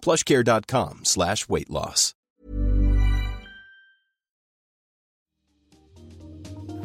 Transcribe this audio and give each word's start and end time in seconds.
plushcare.com 0.00 1.04
slash 1.04 1.48
weight 1.48 1.70
loss. 1.70 2.14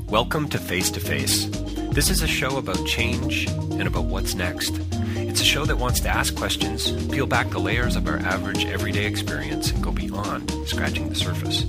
Welcome 0.09 0.47
to 0.49 0.59
Face 0.59 0.91
to 0.91 0.99
Face. 0.99 1.47
This 1.91 2.11
is 2.11 2.21
a 2.21 2.27
show 2.27 2.57
about 2.57 2.85
change 2.85 3.47
and 3.47 3.87
about 3.87 4.05
what's 4.05 4.35
next. 4.35 4.79
It's 5.15 5.41
a 5.41 5.43
show 5.43 5.65
that 5.65 5.77
wants 5.79 6.01
to 6.01 6.09
ask 6.09 6.35
questions, 6.35 6.91
peel 7.07 7.25
back 7.25 7.49
the 7.49 7.59
layers 7.59 7.95
of 7.95 8.07
our 8.07 8.17
average 8.17 8.65
everyday 8.65 9.05
experience, 9.05 9.71
and 9.71 9.83
go 9.83 9.91
beyond 9.91 10.51
scratching 10.67 11.09
the 11.09 11.15
surface. 11.15 11.65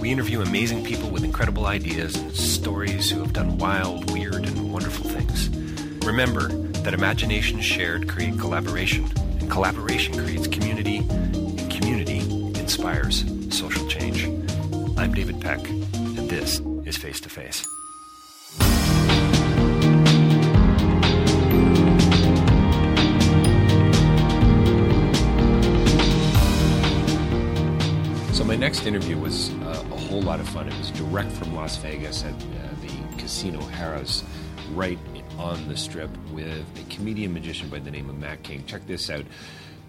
We 0.00 0.10
interview 0.10 0.40
amazing 0.40 0.84
people 0.84 1.10
with 1.10 1.22
incredible 1.22 1.66
ideas 1.66 2.16
and 2.16 2.34
stories 2.34 3.10
who 3.10 3.20
have 3.20 3.34
done 3.34 3.58
wild, 3.58 4.10
weird, 4.10 4.46
and 4.46 4.72
wonderful 4.72 5.10
things. 5.10 5.50
Remember 6.06 6.48
that 6.48 6.94
imagination 6.94 7.60
shared 7.60 8.08
create 8.08 8.38
collaboration, 8.38 9.04
collaboration 9.52 10.14
creates 10.14 10.46
community, 10.46 10.96
and 10.96 11.70
community 11.70 12.20
inspires 12.58 13.22
social 13.50 13.86
change. 13.86 14.24
I'm 14.96 15.12
David 15.12 15.42
Peck, 15.42 15.68
and 15.68 16.30
this 16.30 16.62
is 16.86 16.96
Face 16.96 17.20
to 17.20 17.28
Face. 17.28 17.60
So 28.34 28.44
my 28.44 28.56
next 28.56 28.86
interview 28.86 29.18
was 29.18 29.50
uh, 29.50 29.84
a 29.92 29.96
whole 29.98 30.22
lot 30.22 30.40
of 30.40 30.48
fun. 30.48 30.66
It 30.66 30.78
was 30.78 30.90
direct 30.92 31.30
from 31.30 31.54
Las 31.54 31.76
Vegas 31.76 32.24
at 32.24 32.32
uh, 32.32 32.36
the 32.80 33.18
Casino 33.18 33.60
Harrah's, 33.60 34.24
right 34.72 34.98
on 35.42 35.68
the 35.68 35.76
strip, 35.76 36.10
with 36.32 36.64
a 36.80 36.94
comedian 36.94 37.34
magician 37.34 37.68
by 37.68 37.80
the 37.80 37.90
name 37.90 38.08
of 38.08 38.16
Mac 38.16 38.42
King. 38.42 38.64
Check 38.66 38.86
this 38.86 39.10
out. 39.10 39.24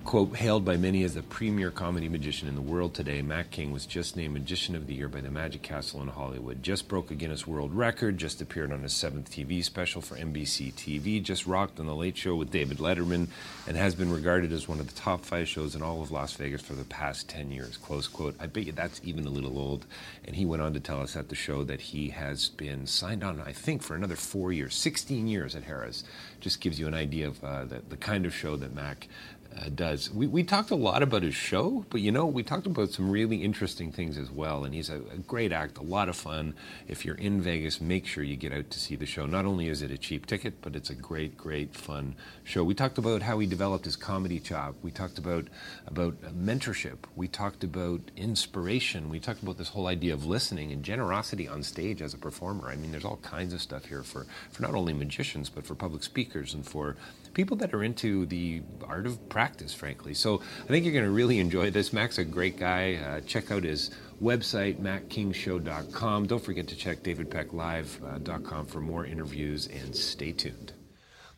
Quote, 0.05 0.35
hailed 0.35 0.65
by 0.65 0.75
many 0.75 1.03
as 1.03 1.13
the 1.13 1.23
premier 1.23 1.71
comedy 1.71 2.09
magician 2.09 2.49
in 2.49 2.55
the 2.55 2.61
world 2.61 2.93
today, 2.93 3.21
Mac 3.21 3.51
King 3.51 3.71
was 3.71 3.85
just 3.85 4.17
named 4.17 4.33
Magician 4.33 4.75
of 4.75 4.85
the 4.85 4.93
Year 4.93 5.07
by 5.07 5.21
the 5.21 5.31
Magic 5.31 5.61
Castle 5.61 6.01
in 6.01 6.09
Hollywood. 6.09 6.61
Just 6.61 6.89
broke 6.89 7.09
a 7.09 7.15
Guinness 7.15 7.47
World 7.47 7.73
Record, 7.73 8.17
just 8.17 8.41
appeared 8.41 8.73
on 8.73 8.83
his 8.83 8.91
seventh 8.91 9.31
TV 9.31 9.63
special 9.63 10.01
for 10.01 10.17
NBC 10.17 10.73
TV, 10.73 11.23
just 11.23 11.47
rocked 11.47 11.79
on 11.79 11.85
The 11.85 11.95
Late 11.95 12.17
Show 12.17 12.35
with 12.35 12.51
David 12.51 12.79
Letterman, 12.79 13.27
and 13.65 13.77
has 13.77 13.95
been 13.95 14.11
regarded 14.11 14.51
as 14.51 14.67
one 14.67 14.81
of 14.81 14.93
the 14.93 15.01
top 15.01 15.23
five 15.23 15.47
shows 15.47 15.73
in 15.73 15.81
all 15.81 16.01
of 16.01 16.11
Las 16.11 16.33
Vegas 16.33 16.61
for 16.61 16.73
the 16.73 16.83
past 16.83 17.29
10 17.29 17.49
years. 17.49 17.77
Close 17.77 18.09
quote. 18.09 18.35
I 18.41 18.47
bet 18.47 18.65
you 18.65 18.73
that's 18.73 18.99
even 19.05 19.25
a 19.25 19.31
little 19.31 19.57
old. 19.57 19.85
And 20.25 20.35
he 20.35 20.45
went 20.45 20.61
on 20.61 20.73
to 20.73 20.81
tell 20.81 21.01
us 21.01 21.15
at 21.15 21.29
the 21.29 21.35
show 21.35 21.63
that 21.63 21.79
he 21.79 22.09
has 22.09 22.49
been 22.49 22.87
signed 22.87 23.23
on, 23.23 23.39
I 23.39 23.53
think, 23.53 23.81
for 23.81 23.95
another 23.95 24.17
four 24.17 24.51
years, 24.51 24.75
16 24.75 25.27
years 25.27 25.55
at 25.55 25.63
Harrah's. 25.63 26.03
Just 26.43 26.59
gives 26.59 26.77
you 26.77 26.87
an 26.87 26.93
idea 26.93 27.27
of 27.27 27.41
uh, 27.41 27.63
the, 27.63 27.81
the 27.87 27.95
kind 27.95 28.25
of 28.25 28.35
show 28.35 28.57
that 28.57 28.75
Mac 28.75 29.07
uh, 29.55 29.69
does. 29.73 30.11
We, 30.11 30.27
we 30.27 30.43
talked 30.43 30.71
a 30.71 30.75
lot 30.75 31.03
about 31.03 31.23
his 31.23 31.35
show, 31.35 31.85
but 31.89 32.01
you 32.01 32.11
know, 32.11 32.25
we 32.25 32.43
talked 32.43 32.65
about 32.65 32.91
some 32.91 33.09
really 33.09 33.43
interesting 33.43 33.91
things 33.91 34.17
as 34.17 34.31
well. 34.31 34.65
And 34.65 34.73
he's 34.73 34.89
a, 34.89 34.97
a, 34.97 35.17
great 35.17 35.51
act, 35.51 35.77
a 35.77 35.83
lot 35.83 36.09
of 36.09 36.15
fun. 36.15 36.55
If 36.87 37.05
you're 37.05 37.15
in 37.15 37.41
Vegas, 37.41 37.79
make 37.79 38.05
sure 38.05 38.23
you 38.23 38.35
get 38.35 38.51
out 38.51 38.69
to 38.71 38.79
see 38.79 38.95
the 38.95 39.05
show. 39.05 39.25
Not 39.25 39.45
only 39.45 39.67
is 39.67 39.81
it 39.81 39.91
a 39.91 39.97
cheap 39.97 40.25
ticket, 40.25 40.61
but 40.61 40.75
it's 40.75 40.89
a 40.89 40.95
great, 40.95 41.37
great, 41.37 41.75
fun 41.75 42.15
show. 42.43 42.63
We 42.63 42.73
talked 42.73 42.97
about 42.97 43.21
how 43.21 43.39
he 43.39 43.47
developed 43.47 43.85
his 43.85 43.95
comedy 43.95 44.39
chop. 44.39 44.75
We 44.81 44.91
talked 44.91 45.17
about 45.17 45.47
about 45.87 46.19
mentorship. 46.33 46.97
We 47.15 47.27
talked 47.27 47.63
about 47.63 48.01
inspiration. 48.15 49.09
We 49.09 49.19
talked 49.19 49.43
about 49.43 49.57
this 49.57 49.69
whole 49.69 49.87
idea 49.87 50.13
of 50.13 50.25
listening 50.25 50.71
and 50.71 50.83
generosity 50.83 51.47
on 51.47 51.63
stage 51.63 52.01
as 52.01 52.13
a 52.13 52.17
performer. 52.17 52.69
I 52.69 52.75
mean, 52.75 52.91
there's 52.91 53.05
all 53.05 53.17
kinds 53.17 53.53
of 53.53 53.61
stuff 53.61 53.85
here 53.85 54.03
for, 54.03 54.25
for 54.51 54.61
not 54.61 54.73
only 54.73 54.93
magicians, 54.93 55.49
but 55.49 55.65
for 55.65 55.75
public 55.75 56.03
speakers 56.03 56.32
and 56.33 56.65
for 56.65 56.95
people 57.33 57.55
that 57.57 57.73
are 57.73 57.83
into 57.83 58.25
the 58.25 58.61
art 58.87 59.05
of 59.05 59.29
practice, 59.29 59.73
frankly. 59.73 60.13
So 60.13 60.41
I 60.63 60.67
think 60.67 60.83
you're 60.85 60.93
going 60.93 61.05
to 61.05 61.11
really 61.11 61.39
enjoy 61.39 61.69
this. 61.71 61.93
Mac's 61.93 62.17
a 62.17 62.25
great 62.25 62.57
guy. 62.57 62.95
Uh, 62.95 63.21
check 63.21 63.51
out 63.51 63.63
his 63.63 63.91
website, 64.21 64.77
mackingshow.com. 64.79 66.27
Don't 66.27 66.43
forget 66.43 66.67
to 66.67 66.75
check 66.75 67.03
davidpecklive.com 67.03 68.65
for 68.67 68.81
more 68.81 69.05
interviews 69.05 69.67
and 69.67 69.95
stay 69.95 70.31
tuned. 70.31 70.73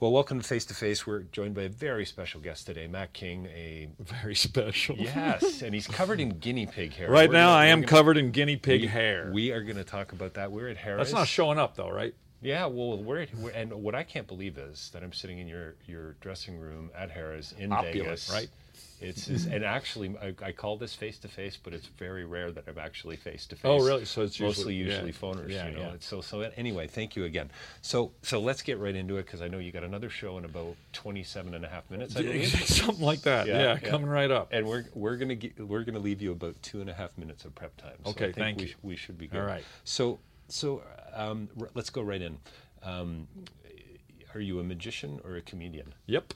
Well, 0.01 0.11
welcome 0.11 0.41
to 0.41 0.45
Face 0.45 0.65
to 0.65 0.73
Face. 0.73 1.07
We're 1.07 1.21
joined 1.21 1.55
by 1.55 1.63
a 1.63 1.69
very 1.69 2.05
special 2.05 2.41
guest 2.41 2.65
today, 2.65 2.85
Mac 2.85 3.13
King. 3.13 3.45
A 3.55 3.87
very 3.99 4.35
special. 4.35 4.97
Yes, 4.97 5.61
and 5.61 5.73
he's 5.73 5.87
covered 5.87 6.19
in 6.19 6.31
guinea 6.39 6.65
pig 6.65 6.93
hair. 6.93 7.09
Right 7.09 7.29
We're 7.29 7.33
now, 7.35 7.47
gonna- 7.51 7.57
I 7.61 7.65
am 7.67 7.79
gonna- 7.79 7.87
covered 7.87 8.17
in 8.17 8.31
guinea 8.31 8.57
pig 8.57 8.81
we, 8.81 8.87
hair. 8.87 9.31
We 9.33 9.51
are 9.51 9.61
going 9.63 9.77
to 9.77 9.85
talk 9.85 10.11
about 10.11 10.33
that. 10.33 10.51
We're 10.51 10.67
at 10.67 10.77
Harrah's. 10.77 10.97
That's 10.97 11.13
not 11.13 11.27
showing 11.29 11.57
up, 11.57 11.77
though, 11.77 11.89
right? 11.89 12.13
Yeah, 12.45 12.67
well, 12.67 13.01
we're, 13.03 13.25
we're 13.39 13.49
and 13.49 13.73
what 13.73 13.95
I 13.95 14.03
can't 14.03 14.27
believe 14.27 14.57
is 14.59 14.91
that 14.93 15.03
I'm 15.03 15.13
sitting 15.13 15.39
in 15.39 15.47
your 15.47 15.75
your 15.87 16.13
dressing 16.21 16.59
room 16.59 16.91
at 16.95 17.09
Harrah's 17.11 17.53
in 17.57 17.71
Opulent, 17.71 17.93
Vegas. 18.05 18.31
right? 18.31 18.49
It's, 19.01 19.27
it's 19.27 19.45
and 19.45 19.63
actually 19.65 20.15
I, 20.21 20.33
I 20.41 20.51
call 20.51 20.77
this 20.77 20.93
face 20.93 21.17
to 21.19 21.27
face, 21.27 21.57
but 21.61 21.73
it's 21.73 21.87
very 21.87 22.23
rare 22.23 22.51
that 22.51 22.65
I'm 22.67 22.77
actually 22.77 23.15
face 23.15 23.45
to 23.47 23.55
face. 23.55 23.65
Oh, 23.65 23.85
really? 23.85 24.05
So 24.05 24.21
it's 24.21 24.39
mostly 24.39 24.75
usually- 24.75 25.07
usually 25.07 25.11
yeah. 25.11 25.41
phoners. 25.41 25.49
Yeah, 25.51 25.67
you 25.69 25.75
know. 25.75 25.81
yeah. 25.81 25.95
So 25.99 26.21
so 26.21 26.41
anyway, 26.41 26.87
thank 26.87 27.15
you 27.15 27.25
again. 27.25 27.49
So 27.81 28.11
so 28.21 28.39
let's 28.39 28.61
get 28.61 28.77
right 28.79 28.95
into 28.95 29.17
it 29.17 29.25
because 29.25 29.41
I 29.41 29.47
know 29.47 29.57
you 29.57 29.71
got 29.71 29.83
another 29.83 30.09
show 30.09 30.37
in 30.37 30.45
about 30.45 30.75
27 30.93 31.53
and 31.55 31.65
a 31.65 31.67
half 31.67 31.89
minutes. 31.89 32.15
I 32.15 32.21
believe. 32.21 32.47
Something 32.67 33.03
like 33.03 33.21
that. 33.23 33.47
Yeah, 33.47 33.73
yeah. 33.73 33.77
coming 33.79 34.07
right 34.07 34.31
up. 34.31 34.49
And 34.51 34.67
we're 34.67 34.85
we're 34.93 35.17
gonna 35.17 35.35
gi- 35.35 35.53
we're 35.57 35.83
gonna 35.83 35.99
leave 35.99 36.21
you 36.21 36.31
about 36.31 36.61
two 36.61 36.79
and 36.79 36.89
a 36.89 36.93
half 36.93 37.17
minutes 37.17 37.43
of 37.43 37.55
prep 37.55 37.75
time. 37.77 37.97
So 38.03 38.11
Okay, 38.11 38.25
I 38.25 38.27
think 38.27 38.35
thank 38.37 38.57
we, 38.59 38.65
you. 38.65 38.73
We 38.83 38.95
should 38.95 39.17
be 39.17 39.27
good. 39.27 39.41
All 39.41 39.47
right. 39.47 39.63
So 39.83 40.19
so 40.47 40.83
um, 41.13 41.49
r- 41.59 41.69
let's 41.73 41.89
go 41.89 42.01
right 42.01 42.21
in. 42.21 42.37
Um, 42.83 43.27
are 44.33 44.39
you 44.41 44.59
a 44.59 44.63
magician 44.63 45.19
or 45.23 45.35
a 45.37 45.41
comedian? 45.41 45.93
Yep. 46.07 46.33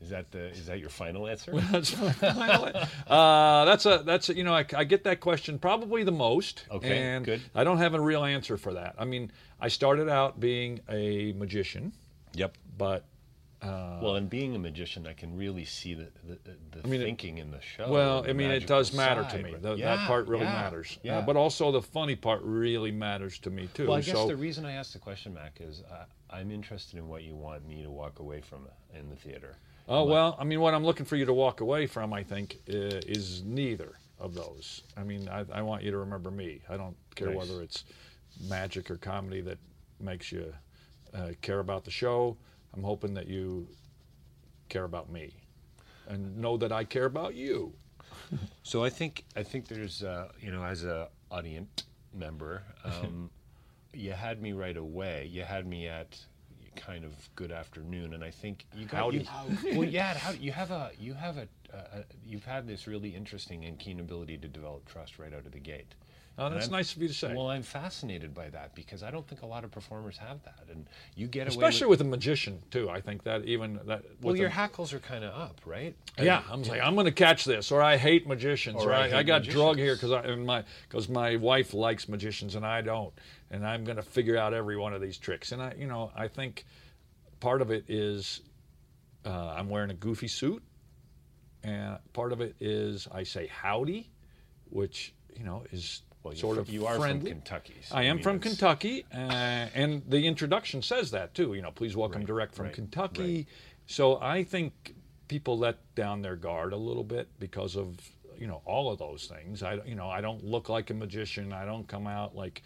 Is 0.00 0.10
that 0.10 0.30
the 0.30 0.46
is 0.48 0.66
that 0.66 0.80
your 0.80 0.88
final 0.88 1.26
answer? 1.28 1.52
That's 1.52 1.96
my 2.00 2.12
final. 2.12 2.72
uh, 3.06 3.64
that's 3.66 3.84
a 3.84 4.02
that's 4.04 4.30
a, 4.30 4.34
you 4.34 4.44
know 4.44 4.54
I, 4.54 4.64
I 4.74 4.84
get 4.84 5.04
that 5.04 5.20
question 5.20 5.58
probably 5.58 6.04
the 6.04 6.12
most. 6.12 6.64
Okay, 6.70 6.96
and 6.96 7.24
good. 7.24 7.42
I 7.54 7.64
don't 7.64 7.78
have 7.78 7.92
a 7.92 8.00
real 8.00 8.24
answer 8.24 8.56
for 8.56 8.72
that. 8.74 8.94
I 8.98 9.04
mean, 9.04 9.30
I 9.60 9.68
started 9.68 10.08
out 10.08 10.40
being 10.40 10.80
a 10.88 11.32
magician, 11.34 11.92
yep. 12.32 12.56
but 12.78 13.04
well, 13.62 14.16
and 14.16 14.28
being 14.30 14.54
a 14.56 14.58
magician, 14.58 15.06
I 15.06 15.12
can 15.12 15.36
really 15.36 15.64
see 15.64 15.94
the 15.94 16.08
the, 16.24 16.38
the 16.82 16.88
mean, 16.88 17.00
it- 17.00 17.04
thinking 17.04 17.38
in 17.38 17.50
the 17.50 17.60
show. 17.60 17.90
Well, 17.90 18.22
the 18.22 18.30
I 18.30 18.32
mean, 18.32 18.50
it 18.50 18.66
does 18.66 18.92
matter 18.92 19.26
to 19.30 19.42
me. 19.42 19.52
but- 19.52 19.62
Th- 19.62 19.78
Yeah, 19.78 19.96
that 19.96 20.06
part 20.06 20.26
really 20.28 20.44
yeah, 20.44 20.52
matters. 20.52 20.96
Uh, 20.96 21.00
Yeah. 21.04 21.20
but 21.20 21.36
also 21.36 21.70
the 21.70 21.82
funny 21.82 22.16
part 22.16 22.40
really 22.42 22.90
matters 22.90 23.38
to 23.40 23.50
me 23.50 23.68
too. 23.74 23.88
well, 23.88 23.98
I 23.98 24.00
guess 24.00 24.14
so 24.14 24.26
the 24.28 24.36
reason 24.36 24.64
I 24.64 24.72
asked 24.72 24.92
the 24.92 24.98
question, 24.98 25.34
Mac, 25.34 25.58
is 25.60 25.82
uh, 25.90 26.04
I'm 26.30 26.50
interested 26.50 26.98
in 26.98 27.08
what 27.08 27.22
you 27.22 27.34
want 27.36 27.66
me 27.66 27.82
to 27.82 27.90
walk 27.90 28.18
away 28.18 28.40
from 28.40 28.66
in 28.94 29.08
the 29.10 29.16
theater. 29.16 29.56
Oh 29.88 30.04
well, 30.04 30.36
I 30.38 30.44
mean, 30.44 30.60
what 30.60 30.72
I'm 30.74 30.84
looking 30.84 31.04
for 31.06 31.16
you 31.16 31.24
to 31.26 31.32
walk 31.34 31.60
away 31.60 31.86
from, 31.86 32.12
I 32.12 32.22
think, 32.22 32.58
uh, 32.68 33.02
is 33.06 33.42
neither 33.44 33.92
of 34.20 34.34
those. 34.34 34.82
I 34.96 35.02
mean, 35.02 35.28
I, 35.28 35.44
I 35.52 35.62
want 35.62 35.82
you 35.82 35.90
to 35.90 35.98
remember 35.98 36.30
me. 36.30 36.60
I 36.68 36.76
don't 36.76 36.96
care 37.16 37.28
Nice. 37.28 37.36
whether 37.36 37.62
it's 37.62 37.84
magic 38.48 38.90
or 38.90 38.96
comedy 38.98 39.40
that 39.40 39.58
makes 39.98 40.30
you 40.30 40.52
uh, 41.14 41.30
care 41.42 41.58
about 41.58 41.84
the 41.84 41.90
show. 41.90 42.36
I'm 42.74 42.82
hoping 42.82 43.14
that 43.14 43.26
you 43.26 43.66
care 44.68 44.84
about 44.84 45.10
me, 45.10 45.32
and 46.08 46.36
know 46.38 46.56
that 46.56 46.72
I 46.72 46.84
care 46.84 47.06
about 47.06 47.34
you. 47.34 47.72
So 48.62 48.84
I 48.84 48.90
think 48.90 49.24
I 49.34 49.42
think 49.42 49.66
there's 49.66 50.04
uh, 50.04 50.28
you 50.40 50.52
know 50.52 50.62
as 50.62 50.84
a 50.84 51.08
audience 51.30 51.84
member, 52.14 52.62
um, 52.84 53.30
you 53.92 54.12
had 54.12 54.40
me 54.40 54.52
right 54.52 54.76
away. 54.76 55.28
You 55.30 55.42
had 55.42 55.66
me 55.66 55.88
at 55.88 56.18
kind 56.76 57.04
of 57.04 57.12
good 57.34 57.50
afternoon, 57.52 58.14
and 58.14 58.22
I 58.22 58.30
think 58.30 58.66
you 58.76 58.86
got 58.86 59.12
you, 59.12 59.24
well, 59.76 59.84
yeah. 59.88 60.14
How, 60.14 60.32
you 60.32 60.52
have 60.52 60.70
a 60.70 60.90
you 60.98 61.14
have 61.14 61.36
a, 61.38 61.48
uh, 61.74 62.02
you've 62.24 62.44
had 62.44 62.66
this 62.66 62.86
really 62.86 63.10
interesting 63.10 63.64
and 63.64 63.78
keen 63.78 64.00
ability 64.00 64.38
to 64.38 64.48
develop 64.48 64.86
trust 64.86 65.18
right 65.18 65.32
out 65.32 65.46
of 65.46 65.52
the 65.52 65.60
gate. 65.60 65.94
Oh, 66.40 66.48
that's 66.48 66.66
I'm- 66.66 66.72
nice 66.72 66.96
of 66.96 67.02
you 67.02 67.08
to 67.08 67.12
say. 67.12 67.34
Well, 67.34 67.50
I'm 67.50 67.62
fascinated 67.62 68.32
by 68.32 68.48
that 68.48 68.74
because 68.74 69.02
I 69.02 69.10
don't 69.10 69.28
think 69.28 69.42
a 69.42 69.46
lot 69.46 69.62
of 69.62 69.70
performers 69.70 70.16
have 70.16 70.42
that, 70.44 70.64
and 70.70 70.86
you 71.14 71.26
get 71.26 71.46
Especially 71.46 71.84
away 71.84 71.90
with 71.90 72.00
a 72.00 72.04
magician 72.04 72.62
too. 72.70 72.88
I 72.88 73.02
think 73.02 73.24
that 73.24 73.44
even 73.44 73.78
that. 73.84 74.04
Well, 74.22 74.34
your 74.34 74.46
a- 74.46 74.50
hackles 74.50 74.94
are 74.94 75.00
kind 75.00 75.22
of 75.22 75.38
up, 75.38 75.60
right? 75.66 75.94
Yeah, 76.18 76.42
I'm 76.50 76.62
like 76.62 76.80
I'm 76.80 76.94
going 76.94 77.04
to 77.04 77.12
catch 77.12 77.44
this, 77.44 77.70
or 77.70 77.82
I 77.82 77.98
hate 77.98 78.26
magicians, 78.26 78.82
Or 78.82 78.94
I 78.94 79.00
I, 79.00 79.04
I 79.04 79.08
hate 79.10 79.26
got 79.26 79.42
drug 79.42 79.76
here 79.76 79.94
because 79.94 80.12
I 80.12 80.22
and 80.22 80.46
my 80.46 80.64
because 80.88 81.10
my 81.10 81.36
wife 81.36 81.74
likes 81.74 82.08
magicians 82.08 82.54
and 82.54 82.64
I 82.64 82.80
don't, 82.80 83.12
and 83.50 83.66
I'm 83.66 83.84
going 83.84 83.96
to 83.96 84.02
figure 84.02 84.38
out 84.38 84.54
every 84.54 84.78
one 84.78 84.94
of 84.94 85.02
these 85.02 85.18
tricks. 85.18 85.52
And 85.52 85.60
I, 85.60 85.74
you 85.78 85.86
know, 85.86 86.10
I 86.16 86.26
think 86.26 86.64
part 87.40 87.60
of 87.60 87.70
it 87.70 87.84
is 87.88 88.40
uh, 89.26 89.54
I'm 89.56 89.68
wearing 89.68 89.90
a 89.90 89.94
goofy 89.94 90.28
suit, 90.28 90.62
and 91.62 91.98
part 92.14 92.32
of 92.32 92.40
it 92.40 92.56
is 92.60 93.06
I 93.12 93.24
say 93.24 93.46
howdy, 93.46 94.08
which 94.70 95.12
you 95.36 95.44
know 95.44 95.64
is 95.70 96.00
Well, 96.22 96.34
you're 96.34 96.40
sort 96.40 96.56
fr- 96.56 96.60
of 96.62 96.68
you 96.70 96.86
are 96.86 96.94
from 96.94 97.00
friendly. 97.02 97.30
Kentucky, 97.30 97.76
so, 97.82 97.94
I 97.96 98.00
I 98.00 98.02
am 98.04 98.16
mean, 98.16 98.22
from 98.22 98.36
it's- 98.36 98.50
Kentucky, 98.52 99.04
uh, 99.12 99.16
and 99.74 100.02
the 100.08 100.26
introduction 100.26 100.82
says 100.82 101.10
that 101.12 101.34
too. 101.34 101.54
You 101.54 101.62
know, 101.62 101.70
please 101.70 101.96
welcome 101.96 102.20
Right, 102.22 102.26
direct 102.26 102.54
from 102.54 102.66
right, 102.66 102.74
Kentucky. 102.74 103.34
right. 103.36 103.46
So 103.86 104.20
I 104.20 104.44
think 104.44 104.94
people 105.28 105.56
let 105.58 105.78
down 105.94 106.22
their 106.22 106.36
guard 106.36 106.72
a 106.72 106.76
little 106.76 107.04
bit 107.04 107.28
because 107.38 107.74
of 107.76 107.96
you 108.38 108.46
know 108.46 108.60
all 108.64 108.90
of 108.92 108.98
those 108.98 109.26
things. 109.26 109.62
I 109.62 109.74
you 109.86 109.94
know 109.94 110.08
I 110.10 110.20
don't 110.20 110.44
look 110.44 110.68
like 110.68 110.90
a 110.90 110.94
magician. 110.94 111.52
I 111.52 111.64
don't 111.64 111.88
come 111.88 112.06
out 112.06 112.36
like 112.36 112.62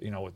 you 0.00 0.10
know 0.10 0.22
with 0.22 0.34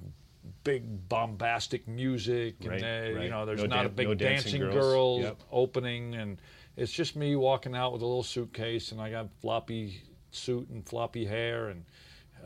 big 0.65 1.09
bombastic 1.09 1.87
music 1.87 2.57
and 2.63 2.71
Right, 2.71 2.83
uh, 2.83 3.15
right. 3.15 3.25
you 3.25 3.31
know 3.31 3.45
there's 3.47 3.61
No 3.61 3.67
not 3.67 3.87
a 3.87 3.89
big 3.89 4.09
no 4.09 4.15
dancing 4.15 4.61
dancing, 4.61 4.61
girls. 4.61 4.75
girl 4.75 5.21
Yep. 5.21 5.37
opening 5.53 6.15
and 6.17 6.41
it's 6.77 6.91
just 6.93 7.15
me 7.15 7.37
walking 7.37 7.77
out 7.77 7.93
with 7.93 8.03
a 8.03 8.07
little 8.07 8.25
suitcase 8.25 8.91
and 8.91 9.01
I 9.01 9.11
got 9.11 9.29
floppy 9.41 10.03
suit 10.33 10.69
and 10.69 10.85
floppy 10.85 11.27
hair 11.27 11.69
and 11.69 11.85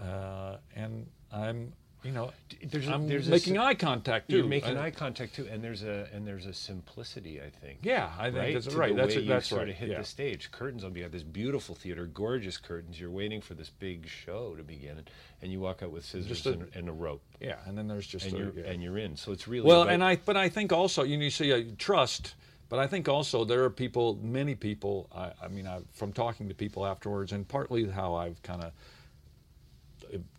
uh, 0.00 0.56
and 0.74 1.06
I'm 1.32 1.72
you 2.04 2.12
know 2.12 2.30
there's 2.62 2.86
a- 2.86 2.92
I'm 2.92 3.08
there's 3.08 3.28
making 3.28 3.54
sim- 3.54 3.62
eye 3.62 3.74
contact 3.74 4.28
too. 4.30 4.36
You're 4.36 4.46
making 4.46 4.76
I- 4.76 4.86
eye 4.86 4.90
contact 4.90 5.34
too, 5.34 5.48
and 5.50 5.62
there's 5.64 5.82
a 5.82 6.08
and 6.12 6.26
there's 6.26 6.46
a 6.46 6.52
simplicity, 6.52 7.40
I 7.40 7.50
think. 7.50 7.78
Yeah, 7.82 8.10
I 8.18 8.24
think 8.26 8.36
right? 8.36 8.54
that's 8.54 8.66
to 8.66 8.76
right. 8.76 8.90
The 8.94 9.02
That's 9.02 9.14
way 9.16 9.20
it- 9.22 9.24
you 9.24 9.28
that's 9.28 9.48
sort 9.48 9.60
right, 9.62 9.68
of 9.70 9.74
hit 9.74 9.88
yeah. 9.90 9.98
the 9.98 10.04
stage. 10.04 10.50
Curtains 10.52 10.84
on. 10.84 10.94
You 10.94 11.02
have 11.02 11.10
this 11.12 11.24
beautiful 11.24 11.74
theater, 11.74 12.06
gorgeous 12.06 12.58
curtains. 12.58 13.00
You're 13.00 13.10
waiting 13.10 13.40
for 13.40 13.54
this 13.54 13.70
big 13.70 14.06
show 14.06 14.54
to 14.54 14.62
begin, 14.62 15.00
and 15.42 15.50
you 15.50 15.58
walk 15.58 15.82
out 15.82 15.90
with 15.90 16.04
scissors 16.04 16.46
a- 16.46 16.52
and, 16.52 16.68
and 16.76 16.88
a 16.88 16.92
rope, 16.92 17.22
Yeah, 17.40 17.56
and 17.66 17.76
then 17.76 17.88
there's 17.88 18.06
just 18.06 18.26
and 18.26 18.34
a, 18.34 18.38
you're 18.38 18.52
yeah. 18.52 18.70
and 18.70 18.82
you're 18.82 18.98
in. 18.98 19.16
So 19.16 19.32
it's 19.32 19.48
really 19.48 19.66
well, 19.66 19.82
about- 19.82 19.94
and 19.94 20.04
I 20.04 20.16
but 20.16 20.36
I 20.36 20.48
think 20.48 20.72
also 20.72 21.02
you 21.02 21.16
know 21.16 21.24
you 21.24 21.30
say 21.30 21.50
uh, 21.50 21.64
trust, 21.76 22.34
but 22.68 22.78
I 22.78 22.86
think 22.86 23.08
also 23.08 23.44
there 23.44 23.64
are 23.64 23.70
people, 23.70 24.16
many 24.22 24.54
people. 24.54 25.08
I, 25.12 25.32
I 25.42 25.48
mean, 25.48 25.66
I, 25.66 25.80
from 25.92 26.12
talking 26.12 26.48
to 26.48 26.54
people 26.54 26.86
afterwards, 26.86 27.32
and 27.32 27.48
partly 27.48 27.88
how 27.88 28.14
I've 28.14 28.40
kind 28.42 28.62
of 28.62 28.72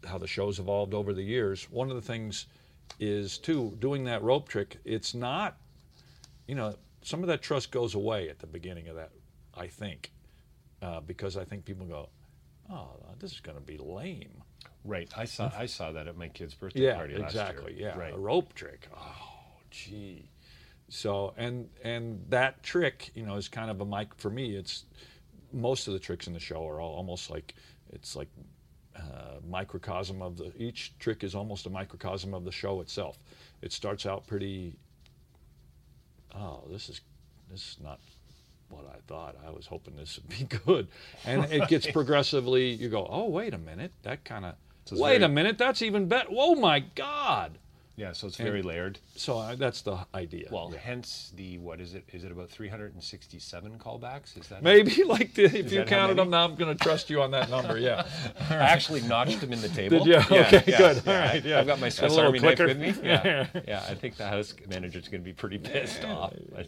how 0.07 0.17
the 0.17 0.27
show's 0.27 0.59
evolved 0.59 0.93
over 0.93 1.13
the 1.13 1.23
years. 1.23 1.69
One 1.71 1.89
of 1.89 1.95
the 1.95 2.01
things 2.01 2.45
is 2.99 3.37
too 3.37 3.75
doing 3.79 4.05
that 4.05 4.23
rope 4.23 4.47
trick. 4.49 4.77
It's 4.85 5.13
not, 5.13 5.57
you 6.47 6.55
know, 6.55 6.75
some 7.01 7.21
of 7.21 7.27
that 7.27 7.41
trust 7.41 7.71
goes 7.71 7.95
away 7.95 8.29
at 8.29 8.39
the 8.39 8.47
beginning 8.47 8.87
of 8.87 8.95
that. 8.95 9.11
I 9.55 9.67
think 9.67 10.11
uh, 10.81 10.99
because 11.01 11.37
I 11.37 11.43
think 11.43 11.65
people 11.65 11.85
go, 11.85 12.09
oh, 12.71 12.89
this 13.19 13.31
is 13.31 13.39
going 13.39 13.57
to 13.57 13.63
be 13.63 13.77
lame. 13.77 14.43
right. 14.83 15.11
I 15.17 15.25
saw 15.25 15.51
I 15.57 15.65
saw 15.65 15.91
that 15.93 16.07
at 16.07 16.17
my 16.17 16.27
kid's 16.29 16.53
birthday 16.53 16.81
Yeah, 16.85 16.95
party 16.95 17.15
last 17.17 17.31
exactly. 17.31 17.73
year. 17.77 17.89
Yeah, 17.95 17.99
Right. 17.99 18.13
a 18.13 18.17
rope 18.17 18.53
trick. 18.53 18.87
Oh, 18.95 19.57
gee. 19.71 20.29
So 20.89 21.33
and 21.37 21.69
and 21.83 22.23
that 22.29 22.63
trick, 22.63 23.11
you 23.15 23.25
know, 23.25 23.35
is 23.35 23.49
kind 23.49 23.69
of 23.69 23.81
a 23.81 23.85
mic 23.85 24.13
for 24.15 24.29
me. 24.29 24.55
It's 24.55 24.85
most 25.51 25.87
of 25.87 25.93
the 25.93 25.99
tricks 25.99 26.27
in 26.27 26.33
the 26.33 26.39
show 26.39 26.65
are 26.67 26.79
all 26.79 26.93
almost 26.93 27.29
like 27.29 27.55
it's 27.91 28.15
like 28.15 28.29
uh, 28.97 29.39
microcosm 29.47 30.21
of 30.21 30.37
the 30.37 30.51
each 30.57 30.93
trick 30.99 31.23
is 31.23 31.35
almost 31.35 31.65
a 31.65 31.69
microcosm 31.69 32.33
of 32.33 32.43
the 32.45 32.51
show 32.51 32.81
itself. 32.81 33.17
It 33.61 33.71
starts 33.71 34.05
out 34.05 34.27
pretty. 34.27 34.75
Oh, 36.35 36.63
this 36.69 36.89
is 36.89 37.01
this 37.49 37.61
is 37.61 37.77
not 37.83 37.99
what 38.69 38.85
I 38.85 38.97
thought. 39.07 39.35
I 39.45 39.49
was 39.51 39.65
hoping 39.65 39.95
this 39.95 40.17
would 40.17 40.29
be 40.49 40.57
good, 40.65 40.87
and 41.25 41.45
it 41.45 41.67
gets 41.67 41.87
progressively. 41.91 42.71
You 42.71 42.89
go, 42.89 43.07
oh 43.09 43.25
wait 43.29 43.53
a 43.53 43.57
minute, 43.57 43.91
that 44.03 44.23
kind 44.23 44.45
of. 44.45 44.55
Wait 44.91 45.19
very- 45.19 45.23
a 45.23 45.29
minute, 45.29 45.57
that's 45.57 45.81
even 45.81 46.07
better. 46.07 46.29
Oh 46.31 46.55
my 46.55 46.79
God! 46.79 47.57
Yeah. 47.97 48.11
So 48.13 48.27
it's 48.27 48.37
very 48.37 48.61
layered. 48.61 48.99
So 49.15 49.37
I, 49.39 49.55
that's 49.55 49.81
the 49.81 49.97
idea. 50.13 50.47
Well, 50.51 50.69
Yeah. 50.71 50.79
hence 50.79 51.33
the 51.35 51.57
what 51.57 51.81
is 51.81 51.95
it? 51.95 52.05
Is 52.13 52.23
it 52.23 52.31
about 52.31 52.49
367 52.49 53.79
callbacks? 53.79 54.37
Is 54.39 54.47
that 54.49 54.61
maybe 54.63 55.03
like 55.05 55.33
the, 55.33 55.45
if 55.45 55.71
you 55.71 55.83
counted 55.83 56.17
them, 56.17 56.29
now 56.29 56.45
I'm 56.45 56.55
going 56.55 56.77
to 56.77 56.81
trust 56.83 57.09
you 57.09 57.21
on 57.23 57.31
that 57.31 57.49
number. 57.49 57.77
Yeah. 57.77 58.05
I 58.49 58.53
actually 58.55 59.01
notched 59.01 59.41
them 59.41 59.51
in 59.51 59.61
the 59.61 59.69
table. 59.69 60.03
Did 60.03 60.07
you? 60.07 60.37
Okay, 60.37 60.63
good. 60.65 60.67
yeah. 60.67 61.01
All 61.07 61.19
right, 61.19 61.43
yeah. 61.43 61.59
I've 61.59 61.67
got 61.67 61.79
my 61.79 61.89
Swiss 61.89 62.15
Army 62.17 62.39
knife 62.39 62.59
with 62.59 62.77
me. 62.79 62.93
Yeah, 63.03 63.47
yeah. 63.67 63.83
I 63.89 63.95
think 63.95 64.15
the 64.15 64.27
house 64.27 64.53
manager's 64.69 65.07
going 65.07 65.21
to 65.21 65.25
be 65.25 65.33
pretty 65.33 65.57
pissed 65.57 66.05
off. 66.05 66.33
But- 66.55 66.67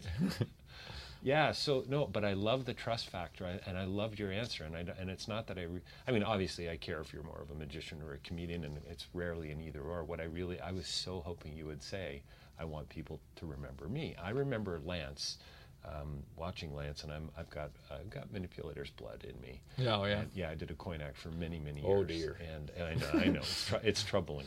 yeah. 1.22 1.52
So 1.52 1.84
no, 1.88 2.06
but 2.06 2.24
I 2.24 2.32
love 2.32 2.64
the 2.64 2.74
trust 2.74 3.08
factor, 3.08 3.44
I- 3.46 3.60
and 3.68 3.76
I 3.78 3.84
loved 3.84 4.18
your 4.18 4.30
answer. 4.32 4.64
And 4.64 4.76
I, 4.76 4.84
and 4.98 5.10
it's 5.10 5.28
not 5.28 5.46
that 5.48 5.58
I. 5.58 5.62
Re- 5.64 5.80
I 6.06 6.12
mean, 6.12 6.22
obviously, 6.22 6.68
I 6.70 6.76
care 6.76 7.00
if 7.00 7.12
you're 7.12 7.22
more 7.22 7.40
of 7.40 7.50
a 7.50 7.54
magician 7.54 8.00
or 8.02 8.14
a 8.14 8.18
comedian, 8.18 8.64
and 8.64 8.78
it's 8.88 9.06
rarely 9.14 9.50
an 9.50 9.60
either 9.60 9.80
or. 9.82 10.04
What 10.04 10.20
I 10.20 10.24
really, 10.24 10.60
I 10.60 10.72
was 10.72 10.86
so 10.86 11.20
hoping 11.24 11.56
you 11.56 11.66
would 11.66 11.82
say, 11.82 12.22
I 12.58 12.64
want 12.64 12.88
people 12.88 13.20
to 13.36 13.46
remember 13.46 13.88
me. 13.88 14.16
I 14.22 14.30
remember 14.30 14.80
Lance. 14.84 15.38
Um, 15.82 16.22
watching 16.36 16.74
Lance, 16.74 17.04
and 17.04 17.10
I'm, 17.10 17.30
I've 17.38 17.48
got 17.48 17.70
I've 17.90 18.10
got 18.10 18.30
manipulator's 18.30 18.90
blood 18.90 19.24
in 19.26 19.40
me. 19.40 19.62
Yeah, 19.78 19.96
oh, 19.96 20.04
yeah. 20.04 20.18
And, 20.20 20.30
yeah, 20.34 20.50
I 20.50 20.54
did 20.54 20.70
a 20.70 20.74
coin 20.74 21.00
act 21.00 21.16
for 21.16 21.30
many, 21.30 21.58
many 21.58 21.80
years. 21.80 21.90
Oh, 21.90 22.04
years. 22.06 22.36
dear. 22.36 22.36
And, 22.54 22.70
and 22.76 22.84
I 22.86 22.94
know, 22.96 23.24
I 23.24 23.28
know 23.28 23.40
it's, 23.40 23.66
tr- 23.66 23.76
it's 23.82 24.02
troubling. 24.02 24.44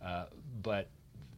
Uh, 0.00 0.26
but 0.62 0.86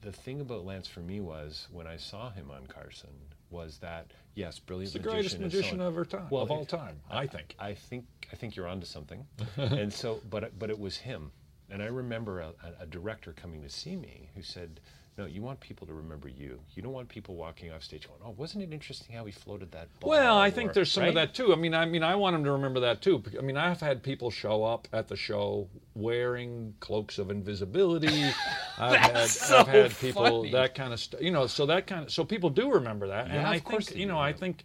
the 0.02 0.12
thing 0.12 0.42
about 0.42 0.66
Lance 0.66 0.86
for 0.86 1.00
me 1.00 1.20
was 1.20 1.66
when 1.72 1.86
I 1.86 1.96
saw 1.96 2.28
him 2.30 2.50
on 2.50 2.66
Carson 2.66 3.08
was 3.52 3.78
that 3.78 4.12
yes, 4.34 4.58
brilliant 4.58 4.94
It's 4.94 5.04
the 5.04 5.10
greatest 5.10 5.38
magician, 5.38 5.50
so 5.50 5.56
magician 5.58 5.80
of 5.80 5.96
our 5.96 6.04
time, 6.04 6.26
Well, 6.30 6.42
of 6.42 6.50
all 6.50 6.64
time, 6.64 7.00
I 7.10 7.26
think. 7.26 7.54
I 7.58 7.74
think 7.74 8.06
I 8.32 8.36
think 8.36 8.56
you're 8.56 8.66
onto 8.66 8.86
something. 8.86 9.26
and 9.56 9.92
so, 9.92 10.20
but 10.28 10.58
but 10.58 10.70
it 10.70 10.78
was 10.78 10.96
him. 10.96 11.32
And 11.70 11.82
I 11.82 11.86
remember 11.86 12.40
a, 12.40 12.52
a 12.80 12.86
director 12.86 13.32
coming 13.32 13.62
to 13.62 13.68
see 13.70 13.96
me 13.96 14.28
who 14.34 14.42
said, 14.42 14.80
"No, 15.18 15.26
you 15.26 15.42
want 15.42 15.60
people 15.60 15.86
to 15.86 15.92
remember 15.92 16.28
you. 16.28 16.60
You 16.74 16.82
don't 16.82 16.92
want 16.92 17.08
people 17.08 17.36
walking 17.36 17.70
off 17.70 17.82
stage 17.82 18.08
going, 18.08 18.20
oh, 18.24 18.30
wasn't 18.30 18.64
it 18.64 18.72
interesting 18.72 19.14
how 19.14 19.24
he 19.24 19.32
floated 19.32 19.70
that 19.72 19.88
ball?" 20.00 20.10
Well, 20.10 20.38
I 20.38 20.50
think 20.50 20.70
or- 20.70 20.74
there's 20.74 20.90
some 20.92 21.04
of 21.04 21.14
that 21.14 21.34
too. 21.34 21.52
I 21.52 21.56
mean, 21.56 21.74
I 21.74 21.84
mean, 21.84 22.02
I 22.02 22.14
want 22.14 22.34
them 22.34 22.44
to 22.44 22.52
remember 22.52 22.80
that 22.80 23.02
too. 23.02 23.22
I 23.38 23.42
mean, 23.42 23.56
I've 23.56 23.80
had 23.80 24.02
people 24.02 24.30
show 24.30 24.64
up 24.64 24.88
at 24.92 25.08
the 25.08 25.16
show 25.16 25.68
wearing 25.94 26.74
cloaks 26.80 27.18
of 27.18 27.30
invisibility. 27.30 28.24
I've 28.78 28.96
had, 28.96 29.28
so 29.28 29.58
I've 29.58 29.68
had 29.68 29.98
people 29.98 30.24
funny. 30.24 30.52
that 30.52 30.74
kind 30.74 30.92
of 30.92 31.00
stuff. 31.00 31.20
You 31.20 31.30
know, 31.30 31.46
so 31.46 31.66
that 31.66 31.86
kind 31.86 32.04
of 32.04 32.10
so 32.10 32.24
people 32.24 32.50
do 32.50 32.72
remember 32.72 33.08
that. 33.08 33.26
and 33.26 33.34
Yeah, 33.34 33.50
I 33.50 33.56
of 33.56 33.64
course 33.64 33.88
think 33.88 34.00
you 34.00 34.06
know, 34.06 34.18
I 34.18 34.32
think. 34.32 34.64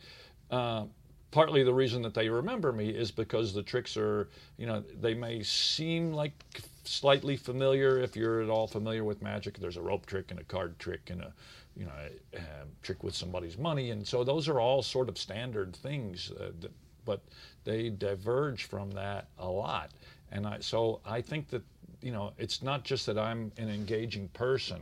Uh, 0.50 0.86
Partly 1.30 1.62
the 1.62 1.74
reason 1.74 2.02
that 2.04 2.14
they 2.14 2.30
remember 2.30 2.72
me 2.72 2.88
is 2.90 3.12
because 3.12 3.54
the 3.54 3.62
tricks 3.62 3.98
are, 3.98 4.30
you 4.58 4.66
know, 4.66 4.82
they 5.02 5.14
may 5.14 5.44
seem 5.44 6.14
like 6.14 6.32
slightly 6.88 7.36
familiar 7.38 8.00
if 8.00 8.16
you're 8.16 8.42
at 8.42 8.50
all 8.50 8.68
familiar 8.68 9.04
with 9.04 9.22
magic. 9.22 9.58
There's 9.60 9.78
a 9.78 9.82
rope 9.82 10.06
trick 10.06 10.32
and 10.32 10.40
a 10.40 10.44
card 10.44 10.78
trick 10.80 11.10
and 11.10 11.22
a, 11.22 11.34
you 11.76 11.86
know, 11.86 11.92
a, 12.34 12.38
um 12.38 12.70
trick 12.82 13.04
with 13.04 13.16
somebody's 13.16 13.58
money, 13.58 13.92
and 13.92 14.08
so 14.08 14.24
those 14.24 14.48
are 14.48 14.60
all 14.60 14.82
sort 14.82 15.10
of 15.10 15.18
standard 15.18 15.76
things. 15.76 16.32
Uh, 16.32 16.52
that, 16.62 16.72
but 17.06 17.22
they 17.64 17.90
diverge 17.90 18.66
from 18.66 18.92
that 18.92 19.28
a 19.40 19.48
lot, 19.48 19.92
and 20.32 20.46
I 20.48 20.60
so 20.60 21.00
I 21.06 21.22
think 21.22 21.50
that 21.50 21.64
you 22.02 22.12
know 22.12 22.34
it's 22.38 22.62
not 22.62 22.84
just 22.84 23.06
that 23.06 23.18
I'm 23.18 23.52
an 23.58 23.70
engaging 23.70 24.28
person, 24.30 24.82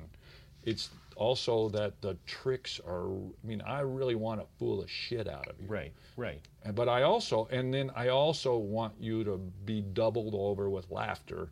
it's 0.64 0.90
also 1.16 1.70
that 1.70 2.02
the 2.02 2.18
tricks 2.26 2.80
are. 2.86 3.10
I 3.10 3.48
mean, 3.48 3.62
I 3.62 3.80
really 3.82 4.16
want 4.16 4.42
to 4.42 4.48
fool 4.58 4.82
the 4.82 4.88
shit 4.88 5.28
out 5.28 5.48
of 5.48 5.60
you. 5.62 5.68
Right, 5.68 5.94
right. 6.18 6.42
And- 6.64 6.76
But 6.76 6.90
I 6.90 7.04
also, 7.04 7.48
and 7.52 7.74
then 7.74 7.92
I 7.96 8.10
also 8.10 8.58
want 8.58 8.94
you 9.00 9.24
to 9.24 9.38
be 9.66 9.82
doubled 9.82 10.34
over 10.36 10.70
with 10.70 10.90
laughter, 10.92 11.50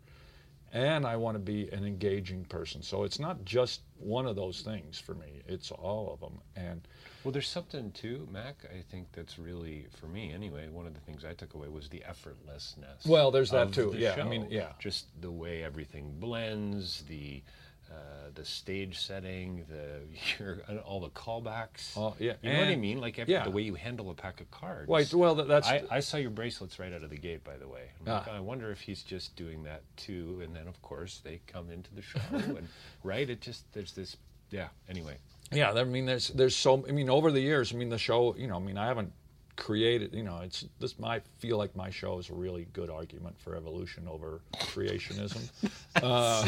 and 0.73 1.05
I 1.05 1.15
want 1.15 1.35
to 1.35 1.39
be 1.39 1.69
an 1.71 1.85
engaging 1.85 2.45
person. 2.45 2.81
So 2.81 3.03
it's 3.03 3.19
not 3.19 3.45
just 3.45 3.81
one 3.97 4.25
of 4.25 4.35
those 4.35 4.61
things 4.61 4.99
for 4.99 5.13
me; 5.13 5.41
it's 5.47 5.71
all 5.71 6.11
of 6.11 6.19
them. 6.19 6.39
And 6.55 6.81
Well, 7.23 7.31
there's 7.31 7.47
something 7.47 7.91
too, 7.91 8.27
Mac. 8.31 8.65
I 8.65 8.81
think 8.91 9.07
that's 9.13 9.37
really, 9.39 9.85
for 9.95 10.07
me 10.07 10.33
anyway, 10.33 10.67
one 10.69 10.87
of 10.87 10.93
the 10.93 10.99
things 11.01 11.23
I 11.23 11.33
took 11.33 11.53
away 11.53 11.69
was 11.69 11.87
the 11.87 12.03
effortlessness. 12.09 13.05
Well, 13.05 13.31
there's 13.31 13.51
that 13.51 13.71
too. 13.71 13.93
Yeah, 13.95 14.15
I 14.19 14.27
mean, 14.27 14.47
yeah. 14.49 14.73
Just 14.79 15.05
the 15.21 15.31
way 15.31 15.63
everything 15.63 16.15
blends, 16.19 17.03
the 17.03 17.43
uh, 17.93 18.29
the 18.33 18.43
stage 18.45 18.99
setting, 18.99 19.65
the 19.69 20.01
your, 20.39 20.59
all 20.85 20.99
the 20.99 21.09
callbacks. 21.09 21.95
Oh, 21.95 22.15
yeah, 22.19 22.33
you 22.41 22.51
know 22.51 22.59
what 22.59 22.67
I 22.69 22.75
mean? 22.75 22.99
Like 22.99 23.19
ev- 23.19 23.29
yeah. 23.29 23.43
the 23.43 23.51
way 23.51 23.61
you 23.61 23.75
handle 23.75 24.09
a 24.09 24.13
pack 24.13 24.41
of 24.41 24.49
cards. 24.51 24.87
Wait, 24.87 25.13
well, 25.13 25.35
that's- 25.35 25.67
I, 25.71 25.83
I 25.95 25.99
saw 25.99 26.17
your 26.17 26.31
bracelets 26.31 26.79
right 26.79 26.91
out 26.93 27.03
of 27.03 27.09
the 27.09 27.17
gate, 27.17 27.43
by 27.43 27.57
the 27.57 27.67
way. 27.67 27.89
I'm 27.99 28.11
like, 28.13 28.27
Ah. 28.27 28.35
I 28.35 28.39
wonder 28.39 28.71
if 28.71 28.81
he's 28.81 29.03
just 29.03 29.35
doing 29.35 29.63
that 29.63 29.83
too. 29.97 30.41
And 30.43 30.55
then, 30.55 30.67
of 30.67 30.81
course, 30.81 31.21
they 31.23 31.41
come 31.47 31.69
into 31.69 31.93
the 31.93 32.01
show, 32.01 32.19
and 32.31 32.67
right? 33.03 33.29
It 33.29 33.41
just 33.41 33.71
there's 33.73 33.91
this. 33.93 34.17
Yeah. 34.49 34.67
Anyway. 34.89 35.17
Yeah, 35.51 35.71
I 35.71 35.83
mean, 35.83 36.05
there's 36.05 36.29
there's 36.29 36.55
so. 36.55 36.83
I 36.87 36.91
mean, 36.91 37.09
over 37.09 37.31
the 37.31 37.39
years, 37.41 37.73
I 37.73 37.75
mean, 37.77 37.89
the 37.89 37.97
show. 37.99 38.35
You 38.35 38.47
know, 38.47 38.55
I 38.55 38.59
mean, 38.59 38.77
I 38.77 38.87
haven't 38.87 39.11
created. 39.55 40.13
You 40.13 40.23
know, 40.23 40.39
it's 40.43 40.65
this 40.79 40.97
might 40.99 41.23
feel 41.39 41.57
like 41.57 41.75
my 41.75 41.89
show 41.89 42.17
is 42.19 42.29
a 42.29 42.33
really 42.33 42.65
good 42.73 42.89
argument 42.89 43.39
for 43.39 43.55
evolution 43.55 44.07
over 44.07 44.41
creationism. 44.55 45.49
uh, 46.03 46.47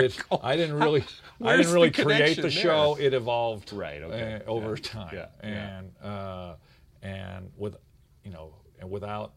it, 0.00 0.18
I 0.42 0.56
didn't 0.56 0.78
really, 0.78 1.04
I 1.42 1.56
didn't 1.56 1.68
the 1.68 1.74
really 1.74 1.90
create 1.90 2.06
connection 2.36 2.42
the 2.42 2.48
there? 2.48 2.50
show. 2.50 2.96
It 3.00 3.14
evolved 3.14 3.72
Right, 3.72 4.02
okay, 4.02 4.40
uh, 4.46 4.50
over 4.50 4.70
yeah, 4.76 4.82
time, 4.82 5.14
yeah, 5.14 5.26
yeah. 5.42 5.78
and 5.78 5.92
uh, 6.02 6.54
and 7.02 7.50
with, 7.56 7.76
you 8.24 8.30
know, 8.30 8.54
and 8.80 8.90
without 8.90 9.32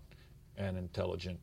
an 0.58 0.76
intelligent 0.78 1.40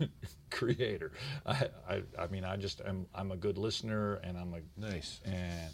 creator. 0.50 1.12
I, 1.46 1.68
I, 1.88 2.02
I 2.18 2.26
mean, 2.28 2.44
I 2.44 2.56
just 2.56 2.80
am. 2.86 3.06
I'm 3.14 3.30
a 3.32 3.36
good 3.36 3.58
listener, 3.58 4.14
and 4.24 4.36
I'm 4.38 4.54
a 4.54 4.60
Nice. 4.80 5.20
and 5.24 5.72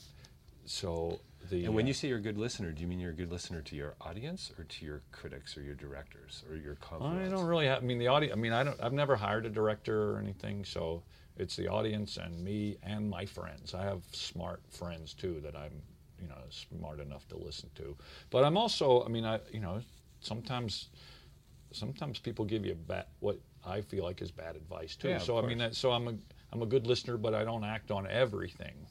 so 0.65 1.21
the. 1.51 1.65
And 1.65 1.75
when 1.75 1.85
uh, 1.85 1.89
you 1.89 1.95
say 1.95 2.09
you're 2.09 2.19
a 2.19 2.23
good 2.23 2.39
listener, 2.39 2.73
do 2.73 2.83
you 2.83 2.89
mean 2.89 2.99
you're 2.99 3.11
a 3.11 3.15
good 3.15 3.31
listener 3.31 3.63
to 3.63 3.77
your 3.77 3.95
audience 4.01 4.53
or 4.59 4.65
to 4.65 4.85
your 4.85 5.03
critics 5.13 5.57
or 5.57 5.63
your 5.63 5.75
directors 5.75 6.45
or 6.51 6.57
your 6.57 6.77
colleagues? 6.77 7.29
I 7.29 7.31
don't 7.31 7.47
really 7.47 7.67
have. 7.67 7.83
I 7.83 7.87
mean, 7.87 7.99
the 7.99 8.09
audience. 8.09 8.37
I 8.37 8.41
mean, 8.41 8.53
I 8.53 8.65
don't. 8.65 8.81
I've 8.81 8.93
never 8.93 9.17
hired 9.17 9.47
a 9.47 9.51
director 9.51 10.13
or 10.13 10.19
anything, 10.19 10.65
so 10.65 11.03
it's 11.37 11.57
the 11.57 11.69
audience 11.69 12.17
and 12.17 12.43
me 12.43 12.79
and 12.83 13.09
my 13.09 13.25
friends. 13.27 13.75
I 13.75 13.85
have 13.85 14.03
smart 14.13 14.63
friends 14.71 15.15
too 15.15 15.41
that 15.43 15.57
I'm, 15.57 15.83
you 16.21 16.29
know, 16.29 16.39
smart 16.51 17.01
enough 17.01 17.27
to 17.29 17.37
listen 17.37 17.71
to. 17.77 17.97
But 18.31 18.45
I'm 18.45 18.57
also. 18.57 19.05
I 19.05 19.09
mean, 19.09 19.25
I. 19.25 19.41
You 19.53 19.61
know, 19.61 19.81
sometimes, 20.21 20.89
sometimes 21.73 22.19
people 22.19 22.45
give 22.45 22.65
you 22.65 22.75
bad 22.75 23.07
what 23.21 23.39
I 23.65 23.81
feel 23.81 24.05
like 24.05 24.23
is 24.23 24.31
bad 24.31 24.57
advice 24.57 24.97
too. 24.97 25.09
Yeah, 25.09 25.19
so 25.19 25.39
I 25.39 25.43
mean, 25.43 25.59
that, 25.59 25.75
so 25.75 25.91
I'm 25.93 26.09
a 26.09 26.15
I'm 26.53 26.63
a 26.63 26.67
good 26.67 26.87
listener, 26.87 27.17
but 27.17 27.35
I 27.35 27.45
don't 27.45 27.65
act 27.65 27.91
on 27.91 28.07
everything. 28.07 28.87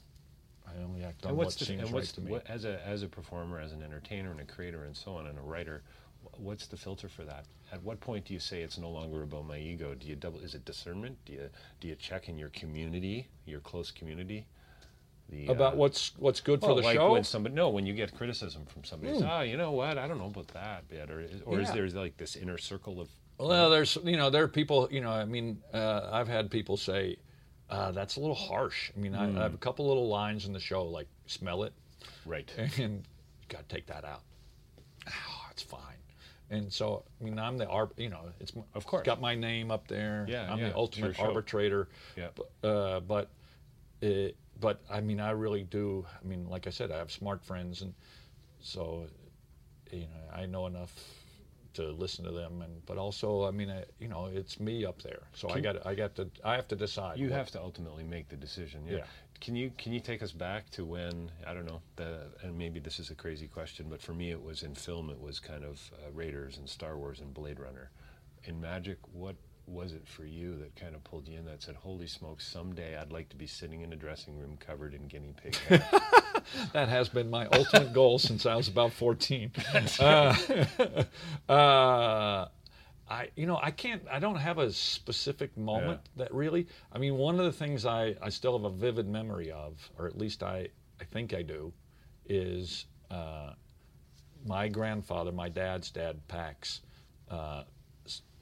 I 0.77 0.83
only 0.83 1.03
act 1.03 1.23
on 1.25 1.29
And 1.29 1.37
what 1.37 1.45
what's 1.45 1.55
the, 1.55 1.65
seems 1.65 1.83
and 1.83 1.93
right 1.93 2.03
to 2.03 2.21
me. 2.21 2.31
what, 2.31 2.47
as 2.49 2.65
a 2.65 2.85
as 2.85 3.03
a 3.03 3.07
performer, 3.07 3.59
as 3.59 3.71
an 3.71 3.81
entertainer, 3.81 4.31
and 4.31 4.39
a 4.39 4.45
creator, 4.45 4.83
and 4.85 4.95
so 4.95 5.15
on, 5.15 5.27
and 5.27 5.37
a 5.37 5.41
writer, 5.41 5.83
what's 6.37 6.67
the 6.67 6.77
filter 6.77 7.07
for 7.07 7.23
that? 7.23 7.45
At 7.71 7.81
what 7.83 7.99
point 7.99 8.25
do 8.25 8.33
you 8.33 8.39
say 8.39 8.61
it's 8.61 8.77
no 8.77 8.89
longer 8.89 9.23
about 9.23 9.45
my 9.45 9.57
ego? 9.57 9.95
Do 9.95 10.07
you 10.07 10.15
double? 10.15 10.39
Is 10.39 10.55
it 10.55 10.65
discernment? 10.65 11.17
Do 11.25 11.33
you 11.33 11.49
do 11.79 11.87
you 11.87 11.95
check 11.95 12.29
in 12.29 12.37
your 12.37 12.49
community, 12.49 13.27
your 13.45 13.59
close 13.59 13.91
community? 13.91 14.47
The, 15.29 15.47
About 15.47 15.73
uh, 15.73 15.77
what's 15.77 16.11
what's 16.17 16.39
good 16.39 16.61
well, 16.61 16.75
for 16.75 16.81
the 16.81 16.85
like 16.85 16.97
show. 16.97 17.13
When 17.13 17.23
somebody 17.23 17.55
no, 17.55 17.69
when 17.69 17.85
you 17.87 17.93
get 17.93 18.15
criticism 18.15 18.65
from 18.67 18.83
somebody, 18.83 19.19
ah, 19.23 19.41
you 19.41 19.57
know 19.57 19.71
what? 19.71 19.97
I 19.97 20.07
don't 20.07 20.19
know 20.19 20.27
about 20.27 20.49
that 20.49 20.87
bit, 20.87 21.09
or 21.09 21.19
is, 21.21 21.41
or 21.45 21.59
is 21.59 21.71
there 21.71 21.89
like 21.89 22.17
this 22.17 22.35
inner 22.35 22.59
circle 22.59 23.01
of 23.01 23.09
Well, 23.39 23.71
there's 23.71 23.97
you 24.03 24.17
know 24.17 24.29
there 24.29 24.43
are 24.43 24.47
people 24.47 24.87
you 24.91 25.01
know 25.01 25.09
I 25.09 25.25
mean 25.25 25.63
uh, 25.73 26.09
I've 26.11 26.27
had 26.27 26.51
people 26.51 26.77
say 26.77 27.17
uh, 27.69 27.91
that's 27.91 28.17
a 28.17 28.19
little 28.19 28.35
harsh. 28.35 28.91
I 28.95 28.99
mean 28.99 29.15
I, 29.15 29.29
I 29.29 29.43
have 29.43 29.53
a 29.53 29.57
couple 29.57 29.87
little 29.87 30.07
lines 30.07 30.45
in 30.45 30.53
the 30.53 30.59
show 30.59 30.83
like 30.83 31.07
smell 31.27 31.63
it 31.63 31.73
right? 32.25 32.49
and 32.77 33.03
got 33.49 33.67
to 33.67 33.75
take 33.75 33.87
that 33.87 34.05
out. 34.05 34.21
Oh, 35.07 35.45
it's 35.51 35.61
fine. 35.61 35.79
And 36.49 36.71
so 36.71 37.03
I 37.19 37.23
mean 37.23 37.39
I'm 37.39 37.57
the 37.57 37.65
arb 37.65 37.91
you 37.97 38.09
know 38.09 38.21
it's 38.39 38.53
Of 38.73 38.85
course. 38.85 39.05
got 39.05 39.19
my 39.21 39.35
name 39.35 39.71
up 39.71 39.87
there. 39.87 40.25
Yeah, 40.29 40.51
I'm 40.51 40.59
yeah, 40.59 40.69
the 40.69 40.75
ultimate 40.75 41.19
arbitrator. 41.19 41.89
Yeah. 42.15 42.27
But, 42.35 42.67
uh, 42.67 42.99
but 43.01 43.29
it, 44.01 44.35
but 44.59 44.81
I 44.89 45.01
mean 45.01 45.19
I 45.19 45.31
really 45.31 45.63
do. 45.63 46.05
I 46.23 46.27
mean 46.27 46.47
like 46.49 46.67
I 46.67 46.69
said 46.69 46.91
I 46.91 46.97
have 46.97 47.11
smart 47.11 47.43
friends 47.43 47.81
and 47.81 47.93
so 48.61 49.07
you 49.91 50.01
know 50.01 50.35
I 50.35 50.45
know 50.45 50.67
enough 50.67 50.93
to 51.75 51.91
listen 51.91 52.25
to 52.25 52.31
them 52.31 52.61
and 52.61 52.85
but 52.85 52.97
also 52.97 53.45
I 53.45 53.51
mean 53.51 53.69
I, 53.69 53.83
you 53.99 54.07
know 54.07 54.25
it's 54.33 54.59
me 54.59 54.85
up 54.85 55.01
there 55.01 55.23
so 55.33 55.49
I 55.49 55.59
got 55.59 55.85
I 55.85 55.95
got 55.95 56.15
to 56.15 56.27
I 56.43 56.55
have 56.55 56.67
to 56.69 56.75
decide 56.75 57.17
You 57.19 57.29
what- 57.29 57.37
have 57.37 57.51
to 57.51 57.61
ultimately 57.61 58.03
make 58.03 58.29
the 58.29 58.35
decision. 58.37 58.81
Yeah. 58.87 58.97
Yeah. 58.97 59.03
Can 59.41 59.55
you 59.55 59.69
can 59.77 59.91
you 59.91 59.99
take 59.99 60.23
us 60.23 60.31
back 60.31 60.69
to 60.71 60.85
when 60.85 61.29
I 61.45 61.53
don't 61.53 61.65
know 61.65 61.81
the 61.97 62.27
and 62.41 62.57
maybe 62.57 62.79
this 62.79 62.99
is 62.99 63.11
a 63.11 63.15
crazy 63.15 63.47
question, 63.47 63.87
but 63.89 64.01
for 64.01 64.13
me 64.13 64.31
it 64.31 64.41
was 64.41 64.63
in 64.63 64.73
film. 64.75 65.09
It 65.09 65.19
was 65.21 65.39
kind 65.39 65.63
of 65.65 65.91
uh, 65.93 66.11
Raiders 66.13 66.57
and 66.57 66.69
Star 66.69 66.97
Wars 66.97 67.19
and 67.19 67.33
Blade 67.33 67.59
Runner. 67.59 67.91
In 68.45 68.61
Magic, 68.61 68.97
what 69.11 69.35
was 69.67 69.93
it 69.93 70.07
for 70.07 70.25
you 70.25 70.57
that 70.57 70.75
kind 70.75 70.95
of 70.95 71.03
pulled 71.03 71.27
you 71.27 71.37
in? 71.37 71.45
That 71.45 71.61
said, 71.61 71.75
"Holy 71.75 72.07
smokes! 72.07 72.45
Someday 72.45 72.97
I'd 72.97 73.11
like 73.11 73.29
to 73.29 73.35
be 73.35 73.47
sitting 73.47 73.81
in 73.81 73.93
a 73.93 73.95
dressing 73.95 74.37
room 74.37 74.57
covered 74.57 74.93
in 74.93 75.07
guinea 75.07 75.33
pig." 75.35 75.55
hair." 75.55 75.87
that 76.73 76.87
has 76.87 77.09
been 77.09 77.29
my 77.29 77.47
ultimate 77.47 77.93
goal 77.93 78.19
since 78.19 78.45
I 78.45 78.55
was 78.55 78.67
about 78.67 78.93
14 78.93 79.51
uh, 79.99 80.35
uh, 81.49 82.47
I 83.09 83.29
you 83.35 83.45
know 83.45 83.59
I 83.61 83.71
can't 83.71 84.03
I 84.11 84.19
don't 84.19 84.37
have 84.37 84.57
a 84.57 84.71
specific 84.71 85.57
moment 85.57 86.01
that 86.17 86.33
really 86.33 86.67
I 86.91 86.97
mean 86.97 87.15
one 87.15 87.39
of 87.39 87.45
the 87.45 87.51
things 87.51 87.85
I, 87.85 88.15
I 88.21 88.29
still 88.29 88.57
have 88.57 88.65
a 88.65 88.75
vivid 88.75 89.07
memory 89.07 89.51
of 89.51 89.89
or 89.97 90.07
at 90.07 90.17
least 90.17 90.43
I 90.43 90.69
I 90.99 91.03
think 91.05 91.33
I 91.33 91.41
do 91.41 91.73
is 92.25 92.85
uh, 93.11 93.53
my 94.45 94.67
grandfather 94.67 95.31
my 95.31 95.49
dad's 95.49 95.91
dad 95.91 96.19
Pax 96.27 96.81
uh, 97.29 97.63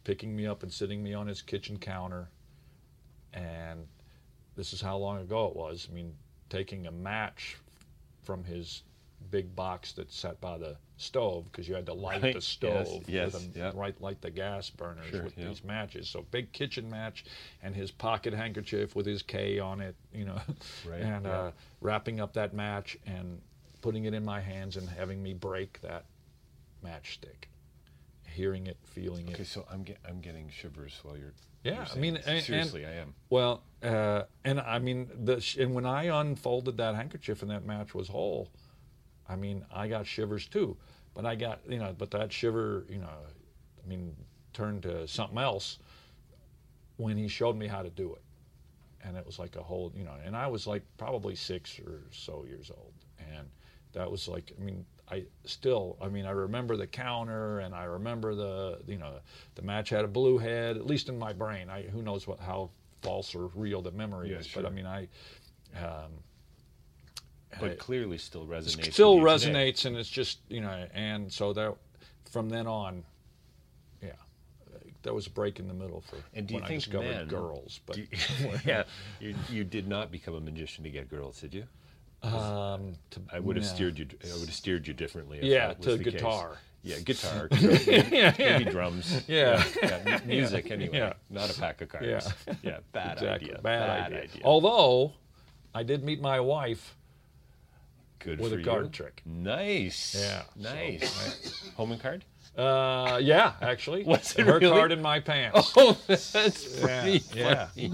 picking 0.04 0.36
me 0.36 0.46
up 0.46 0.64
and 0.64 0.72
sitting 0.72 1.02
me 1.04 1.14
on 1.14 1.28
his 1.28 1.42
kitchen 1.42 1.78
counter. 1.78 2.30
And 3.34 3.88
this 4.56 4.74
is 4.74 4.82
how 4.82 4.98
long 4.98 5.20
ago 5.20 5.48
it 5.48 5.56
was. 5.56 5.88
I 5.90 5.94
mean 5.94 6.14
taking 6.50 6.86
a 6.88 6.92
match 6.92 7.58
from 8.24 8.44
his 8.44 8.84
big 9.32 9.56
box 9.56 9.94
that 9.94 10.12
sat 10.12 10.40
by 10.40 10.58
the 10.58 10.78
stove 10.98 11.46
because 11.52 11.68
you 11.68 11.74
had 11.74 11.86
to 11.88 11.94
light 11.94 12.22
Right, 12.22 12.36
the 12.36 12.42
stove 12.42 13.04
yes, 13.08 13.34
with 13.34 13.56
a, 13.56 13.60
yeah. 13.60 13.72
right 13.74 14.00
light 14.02 14.22
the 14.22 14.30
gas 14.30 14.70
burners 14.70 15.08
Sure, 15.08 15.24
with 15.24 15.38
yeah. 15.38 15.48
these 15.48 15.64
matches. 15.64 16.08
So 16.08 16.26
big 16.30 16.52
kitchen 16.52 16.90
match 16.90 17.26
and 17.64 17.76
his 17.76 17.90
pocket 17.90 18.34
handkerchief 18.34 18.96
with 18.96 19.06
his 19.06 19.24
K 19.24 19.60
on 19.60 19.82
it 19.82 19.96
you 20.14 20.26
know. 20.26 20.40
Right, 20.88 21.02
and 21.02 21.26
uh, 21.26 21.52
wrapping 21.82 22.20
up 22.20 22.34
that 22.34 22.54
match 22.54 22.98
and 23.08 23.42
putting 23.82 24.06
it 24.06 24.14
in 24.14 24.24
my 24.24 24.40
hands 24.40 24.78
and 24.78 24.88
having 24.88 25.22
me 25.24 25.34
break 25.34 25.82
that 25.82 26.06
matchstick 26.86 27.48
hearing 28.34 28.68
it 28.68 28.78
feeling 28.84 29.26
okay, 29.26 29.32
it 29.32 29.36
Okay, 29.36 29.44
so 29.44 29.66
I'm 29.72 29.84
get, 29.84 29.98
I'm 30.08 30.20
getting 30.20 30.50
shivers 30.50 31.00
while 31.04 31.18
you're. 31.18 31.34
Yeah, 31.64 31.76
you're 31.76 31.86
I 31.96 31.96
mean, 31.96 32.18
and- 32.18 32.28
and- 32.28 32.44
seriously, 32.44 32.86
I 32.86 32.94
am. 32.94 33.14
Well, 33.30 33.64
uh, 33.82 34.24
and 34.44 34.60
I 34.60 34.80
mean, 34.80 35.10
the 35.26 35.40
sh- 35.40 35.58
and 35.58 35.74
when 35.74 35.86
I 35.86 36.06
unfolded 36.22 36.78
that 36.78 36.96
handkerchief 36.96 37.42
and 37.42 37.52
that 37.52 37.66
match 37.66 37.94
was 37.96 38.08
whole, 38.10 38.50
I 39.28 39.36
mean, 39.36 39.66
I 39.72 39.88
got 39.88 40.06
shivers 40.06 40.48
too. 40.48 40.78
But 41.14 41.26
I 41.26 41.36
got, 41.36 41.60
you 41.70 41.78
know, 41.78 41.94
but 41.98 42.10
that 42.12 42.34
shiver, 42.34 42.86
you 42.90 42.98
know, 42.98 43.08
I 43.08 43.88
mean, 43.88 44.16
turned 44.52 44.82
to 44.84 45.08
something 45.08 45.38
else 45.38 45.78
when 46.98 47.18
he 47.18 47.28
showed 47.28 47.56
me 47.56 47.68
how 47.68 47.82
to 47.84 47.90
do 47.90 48.14
it. 48.14 48.22
And 49.06 49.18
it 49.18 49.26
was 49.26 49.38
like 49.38 49.56
a 49.56 49.64
whole, 49.64 49.92
you 49.96 50.04
know, 50.06 50.16
and 50.24 50.36
I 50.36 50.48
was 50.48 50.66
like 50.66 50.82
probably 50.98 51.36
six 51.36 51.80
or 51.80 52.02
so 52.12 52.46
years 52.46 52.72
old. 52.76 52.94
And 53.20 53.48
that 53.94 54.10
was 54.10 54.28
like, 54.28 54.54
I 54.60 54.64
mean, 54.64 54.86
I 55.12 55.26
still, 55.46 55.98
I 56.02 56.08
mean, 56.08 56.26
I 56.26 56.32
remember 56.32 56.78
the 56.78 56.88
counter 56.88 57.60
and 57.60 57.76
I 57.76 57.84
remember 57.84 58.36
the, 58.36 58.80
you 58.88 58.98
know, 58.98 59.14
the 59.56 59.62
match 59.62 59.90
had 59.90 60.06
a 60.06 60.08
blue 60.08 60.38
head, 60.38 60.78
at 60.78 60.86
least 60.86 61.10
in 61.10 61.20
my 61.20 61.34
brain. 61.34 61.70
I, 61.70 61.84
who 61.84 62.02
knows 62.02 62.26
what, 62.26 62.40
how 62.40 62.70
false 63.02 63.36
or 63.36 63.48
real 63.54 63.82
the 63.82 63.92
memory 63.92 64.32
Yeah, 64.32 64.38
is. 64.38 64.48
But 64.48 64.66
I 64.66 64.70
mean, 64.70 64.86
I, 64.86 65.08
um, 65.78 66.12
But 67.60 67.72
I- 67.72 67.76
clearly, 67.76 68.18
still 68.18 68.48
resonates. 68.48 68.94
still 68.94 69.16
today. 69.20 69.26
resonates 69.26 69.86
and 69.86 69.96
it's 69.98 70.10
just 70.10 70.40
you 70.50 70.62
know 70.62 70.88
and 70.94 71.32
so 71.32 71.54
that 71.54 71.76
from 72.32 72.50
then 72.50 72.66
on 72.66 73.04
yeah 74.02 74.12
there 75.04 75.14
was 75.14 75.28
a 75.28 75.30
break 75.30 75.60
in 75.60 75.68
the 75.68 75.74
middle 75.74 76.02
for 76.02 76.16
And 76.34 76.48
do 76.48 76.54
you 76.56 76.60
when 76.62 76.68
think 76.68 76.82
I 76.84 76.86
discovered 76.86 77.16
then, 77.16 77.28
girls 77.28 77.80
but 77.86 77.98
you- 77.98 78.08
yeah, 78.66 78.84
you, 79.20 79.36
you 79.50 79.64
did 79.66 79.88
not 79.88 80.12
become 80.12 80.34
a 80.34 80.40
magician 80.42 80.84
to 80.86 80.90
get 80.90 81.10
girls, 81.10 81.42
did 81.42 81.54
you? 81.54 81.66
Um, 82.24 82.94
to, 83.12 83.22
I 83.32 83.40
would 83.40 83.56
have 83.58 83.66
yeah. 83.66 83.72
steered 83.72 84.00
you. 84.00 84.08
I 84.24 84.34
would 84.38 84.46
have 84.48 84.54
steered 84.56 84.88
you 84.88 84.94
differently. 84.94 85.40
If 85.40 85.44
Yeah, 85.46 85.74
to 85.74 85.98
the 85.98 86.04
case. 86.04 86.14
guitar. 86.14 86.58
Yeah, 86.86 87.00
guitar. 87.00 87.48
maybe, 87.52 87.84
Yeah, 87.86 88.34
yeah. 88.38 88.58
maybe 88.58 88.72
drums. 88.72 89.24
Yeah. 89.28 89.64
yeah, 89.82 90.00
yeah, 90.06 90.20
music 90.26 90.70
anyway. 90.72 90.98
Yeah. 90.98 91.14
Not 91.30 91.50
a 91.56 91.60
pack 91.60 91.82
of 91.82 91.90
cards. 91.90 92.06
Yeah. 92.48 92.54
yeah. 92.62 92.78
Bad 92.92 93.14
exactly 93.18 93.50
idea. 93.52 93.62
bad, 93.62 94.14
idea. 94.14 94.42
although 94.44 95.14
I 95.74 95.84
did 95.84 96.04
meet 96.04 96.22
my 96.22 96.40
wife 96.42 96.96
Good 98.20 98.40
with 98.40 98.52
for 98.52 98.58
a 98.58 98.60
you. 98.60 98.66
card 98.66 98.92
trick 98.94 99.22
Nice. 99.26 100.16
Yeah, 100.20 100.44
so, 100.62 100.74
Nice. 100.74 101.70
Home 101.76 101.92
and 101.94 102.02
card. 102.02 102.24
uh, 102.58 103.18
yeah 103.22 103.54
actually 103.62 104.04
Was 104.04 104.36
it 104.38 104.46
her 104.46 104.60
really? 104.60 104.70
card 104.70 104.92
in 104.92 105.02
my 105.02 105.20
pants 105.20 105.74
Oh, 105.78 105.98
that's 106.08 106.80
pretty 106.80 107.22
yeah. 107.34 107.68
funny. 107.68 107.88
Wh- 107.90 107.94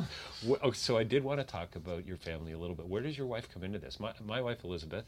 Oh, 0.63 0.72
so 0.72 0.98
I 0.98 1.03
did 1.03 1.24
want 1.24 1.39
to 1.39 1.43
talk 1.46 1.75
about 1.75 2.05
your 2.05 2.17
family 2.17 2.51
a 2.53 2.58
little 2.58 2.75
bit. 2.75 2.88
Where 2.88 3.01
does 3.01 3.17
your 3.17 3.27
wife 3.27 3.48
come 3.53 3.63
into 3.63 3.79
this? 3.79 4.00
My, 4.00 4.13
my 4.25 4.41
wife 4.41 4.63
Elizabeth, 4.63 5.05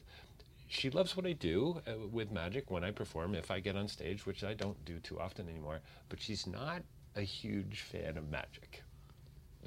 she 0.68 0.90
loves 0.90 1.16
what 1.16 1.26
I 1.26 1.34
do 1.34 1.82
uh, 1.88 1.94
with 2.12 2.32
magic 2.32 2.70
when 2.72 2.84
I 2.84 2.92
perform. 2.92 3.36
If 3.36 3.50
I 3.52 3.60
get 3.60 3.76
on 3.76 3.88
stage, 3.88 4.26
which 4.26 4.44
I 4.44 4.54
don't 4.54 4.84
do 4.86 5.00
too 5.00 5.20
often 5.20 5.48
anymore, 5.50 5.80
but 6.10 6.20
she's 6.22 6.48
not 6.48 6.82
a 7.16 7.22
huge 7.22 7.82
fan 7.82 8.18
of 8.18 8.30
magic. 8.30 8.84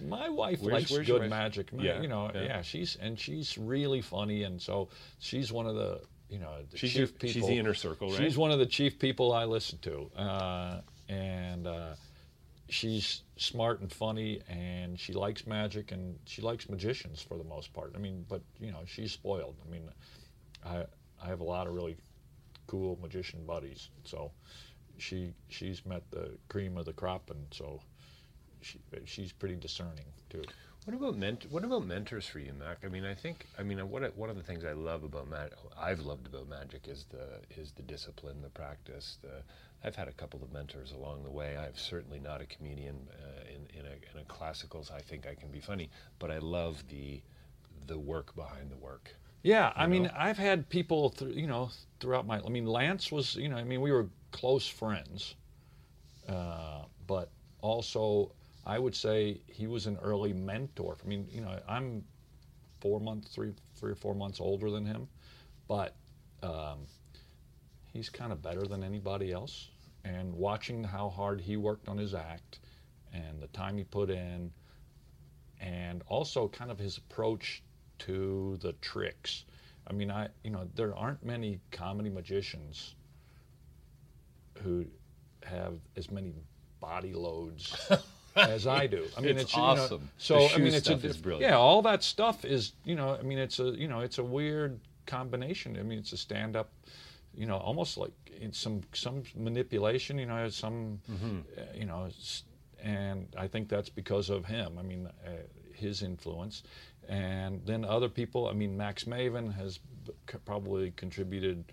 My 0.06 0.28
wife 0.28 0.60
Where's- 0.60 0.72
likes 0.82 0.90
where's 0.90 1.06
good 1.06 1.20
wife? 1.22 1.30
magic. 1.30 1.72
Ma- 1.72 1.82
Yeah, 1.82 2.02
you 2.02 2.08
know, 2.08 2.30
yeah. 2.34 2.42
yeah. 2.42 2.62
she's 2.62 2.96
and 2.96 3.18
she's 3.18 3.56
really 3.56 4.00
funny, 4.02 4.42
and 4.42 4.60
so 4.60 4.88
she's 5.20 5.52
one 5.52 5.66
of 5.66 5.76
the 5.76 6.00
you 6.28 6.38
know 6.40 6.50
the 6.70 6.76
She's 6.78 6.90
chief 6.90 6.98
your- 6.98 7.06
people. 7.08 7.28
she's 7.28 7.46
the 7.46 7.58
inner 7.58 7.74
circle, 7.74 8.10
right? 8.10 8.18
She's 8.18 8.36
one 8.36 8.50
of 8.50 8.58
the 8.58 8.66
chief 8.66 8.98
people 8.98 9.32
I 9.32 9.44
listen 9.44 9.78
to, 9.82 10.10
uh, 10.16 10.80
and 11.08 11.66
uh, 11.68 11.94
she's 12.68 13.22
smart 13.36 13.80
and 13.80 13.92
funny, 13.92 14.40
and 14.48 14.98
she 14.98 15.12
likes 15.12 15.46
magic, 15.46 15.92
and 15.92 16.18
she 16.24 16.42
likes 16.42 16.68
magicians 16.68 17.20
for 17.22 17.36
the 17.36 17.44
most 17.44 17.72
part. 17.72 17.92
I 17.94 17.98
mean, 17.98 18.24
but 18.28 18.42
you 18.60 18.70
know, 18.72 18.80
she's 18.86 19.12
spoiled. 19.12 19.56
I 19.66 19.70
mean, 19.70 19.88
I 20.64 20.84
I 21.22 21.28
have 21.28 21.40
a 21.40 21.44
lot 21.44 21.66
of 21.66 21.74
really 21.74 21.96
cool 22.66 22.98
magician 23.00 23.44
buddies. 23.46 23.88
So 24.04 24.32
she 24.98 25.32
she's 25.48 25.84
met 25.86 26.02
the 26.10 26.30
cream 26.48 26.76
of 26.76 26.86
the 26.86 26.92
crop, 26.92 27.30
and 27.30 27.46
so 27.50 27.80
she 28.60 28.78
she's 29.04 29.32
pretty 29.32 29.56
discerning 29.56 30.06
too. 30.30 30.42
What 30.84 30.94
about 30.94 31.16
ment- 31.16 31.50
What 31.50 31.64
about 31.64 31.86
mentors 31.86 32.26
for 32.26 32.40
you, 32.40 32.52
Mac? 32.52 32.84
I 32.84 32.88
mean, 32.88 33.04
I 33.04 33.14
think 33.14 33.46
I 33.58 33.62
mean 33.62 33.78
what 33.88 34.16
one 34.16 34.30
of 34.30 34.36
the 34.36 34.42
things 34.42 34.64
I 34.64 34.72
love 34.72 35.02
about 35.02 35.28
magic, 35.28 35.56
I've 35.78 36.00
loved 36.00 36.26
about 36.26 36.48
magic 36.48 36.88
is 36.88 37.04
the 37.10 37.40
is 37.60 37.72
the 37.72 37.82
discipline, 37.82 38.42
the 38.42 38.50
practice. 38.50 39.18
The 39.22 39.42
I've 39.84 39.96
had 39.96 40.08
a 40.08 40.12
couple 40.12 40.42
of 40.42 40.52
mentors 40.52 40.92
along 40.92 41.24
the 41.24 41.30
way. 41.30 41.56
I'm 41.56 41.76
certainly 41.76 42.18
not 42.18 42.40
a 42.40 42.46
comedian 42.46 43.08
uh, 43.22 43.42
in 43.54 43.78
in 43.78 43.86
a, 43.86 43.90
in 44.12 44.22
a 44.22 44.24
classicals. 44.24 44.90
I 44.90 45.00
think 45.00 45.26
I 45.26 45.34
can 45.34 45.50
be 45.50 45.60
funny, 45.60 45.90
but 46.18 46.30
I 46.30 46.38
love 46.38 46.82
the 46.88 47.20
the 47.86 47.98
work 47.98 48.34
behind 48.34 48.70
the 48.70 48.76
work. 48.76 49.14
Yeah, 49.42 49.74
I 49.76 49.86
mean, 49.86 50.10
I've 50.16 50.38
had 50.38 50.70
people, 50.70 51.10
th- 51.10 51.36
you 51.36 51.46
know, 51.46 51.70
throughout 52.00 52.26
my. 52.26 52.40
I 52.40 52.48
mean, 52.48 52.66
Lance 52.66 53.12
was, 53.12 53.36
you 53.36 53.50
know, 53.50 53.56
I 53.56 53.64
mean, 53.64 53.82
we 53.82 53.92
were 53.92 54.08
close 54.32 54.66
friends, 54.66 55.34
uh, 56.26 56.84
but 57.06 57.28
also 57.60 58.32
I 58.64 58.78
would 58.78 58.94
say 58.96 59.42
he 59.46 59.66
was 59.66 59.86
an 59.86 59.98
early 60.02 60.32
mentor. 60.32 60.96
I 61.04 61.06
mean, 61.06 61.28
you 61.30 61.42
know, 61.42 61.60
I'm 61.68 62.04
four 62.80 63.00
months, 63.00 63.28
three, 63.34 63.52
three 63.76 63.92
or 63.92 63.96
four 63.96 64.14
months 64.14 64.40
older 64.40 64.70
than 64.70 64.86
him, 64.86 65.08
but 65.68 65.94
um, 66.42 66.86
he's 67.92 68.08
kind 68.08 68.32
of 68.32 68.42
better 68.42 68.66
than 68.66 68.82
anybody 68.82 69.30
else. 69.30 69.68
And 70.04 70.34
watching 70.34 70.84
how 70.84 71.08
hard 71.08 71.40
he 71.40 71.56
worked 71.56 71.88
on 71.88 71.96
his 71.96 72.14
act, 72.14 72.58
and 73.12 73.40
the 73.40 73.46
time 73.48 73.78
he 73.78 73.84
put 73.84 74.10
in, 74.10 74.50
and 75.60 76.02
also 76.08 76.48
kind 76.48 76.70
of 76.70 76.78
his 76.78 76.98
approach 76.98 77.62
to 78.00 78.58
the 78.60 78.72
tricks. 78.74 79.44
I 79.86 79.92
mean, 79.92 80.10
I 80.10 80.28
you 80.42 80.50
know 80.50 80.68
there 80.74 80.94
aren't 80.94 81.24
many 81.24 81.60
comedy 81.70 82.10
magicians 82.10 82.94
who 84.62 84.84
have 85.44 85.74
as 85.96 86.10
many 86.10 86.32
body 86.80 87.12
loads 87.12 87.90
as 88.36 88.66
I 88.66 88.86
do. 88.86 89.06
I 89.16 89.20
mean, 89.20 89.30
It's 89.30 89.42
it's, 89.44 89.54
you 89.54 89.62
know, 89.62 89.68
awesome. 89.68 90.10
so 90.18 90.48
The 90.48 90.54
I 90.54 90.58
mean, 90.58 90.74
it's 90.74 90.88
a 90.88 90.96
brilliant. 90.96 91.42
Yeah, 91.50 91.56
all 91.56 91.82
that 91.82 92.02
stuff 92.02 92.44
is 92.44 92.72
you 92.84 92.94
know. 92.94 93.16
I 93.18 93.22
mean, 93.22 93.38
it's 93.38 93.58
a 93.58 93.70
you 93.70 93.88
know 93.88 94.00
it's 94.00 94.18
a 94.18 94.24
weird 94.24 94.80
combination. 95.06 95.76
I 95.78 95.82
mean, 95.82 95.98
it's 95.98 96.12
a 96.12 96.16
stand 96.16 96.56
up. 96.56 96.70
You 97.36 97.46
know, 97.46 97.56
almost 97.56 97.96
like 97.98 98.12
some 98.52 98.82
some 98.92 99.22
manipulation. 99.36 100.18
You 100.18 100.26
know, 100.26 100.48
some 100.48 101.00
Mm-hmm. 101.10 101.38
uh, 101.56 101.62
you 101.74 101.86
know, 101.86 102.08
and 102.82 103.28
I 103.38 103.46
think 103.48 103.68
that's 103.68 103.88
because 103.88 104.30
of 104.30 104.44
him. 104.44 104.76
I 104.78 104.82
mean, 104.82 105.06
uh, 105.26 105.30
his 105.72 106.02
influence, 106.02 106.62
and 107.08 107.60
then 107.64 107.84
other 107.84 108.08
people. 108.08 108.48
I 108.48 108.52
mean, 108.52 108.76
Max 108.76 109.04
Maven 109.04 109.54
has 109.54 109.80
probably 110.44 110.92
contributed 110.96 111.64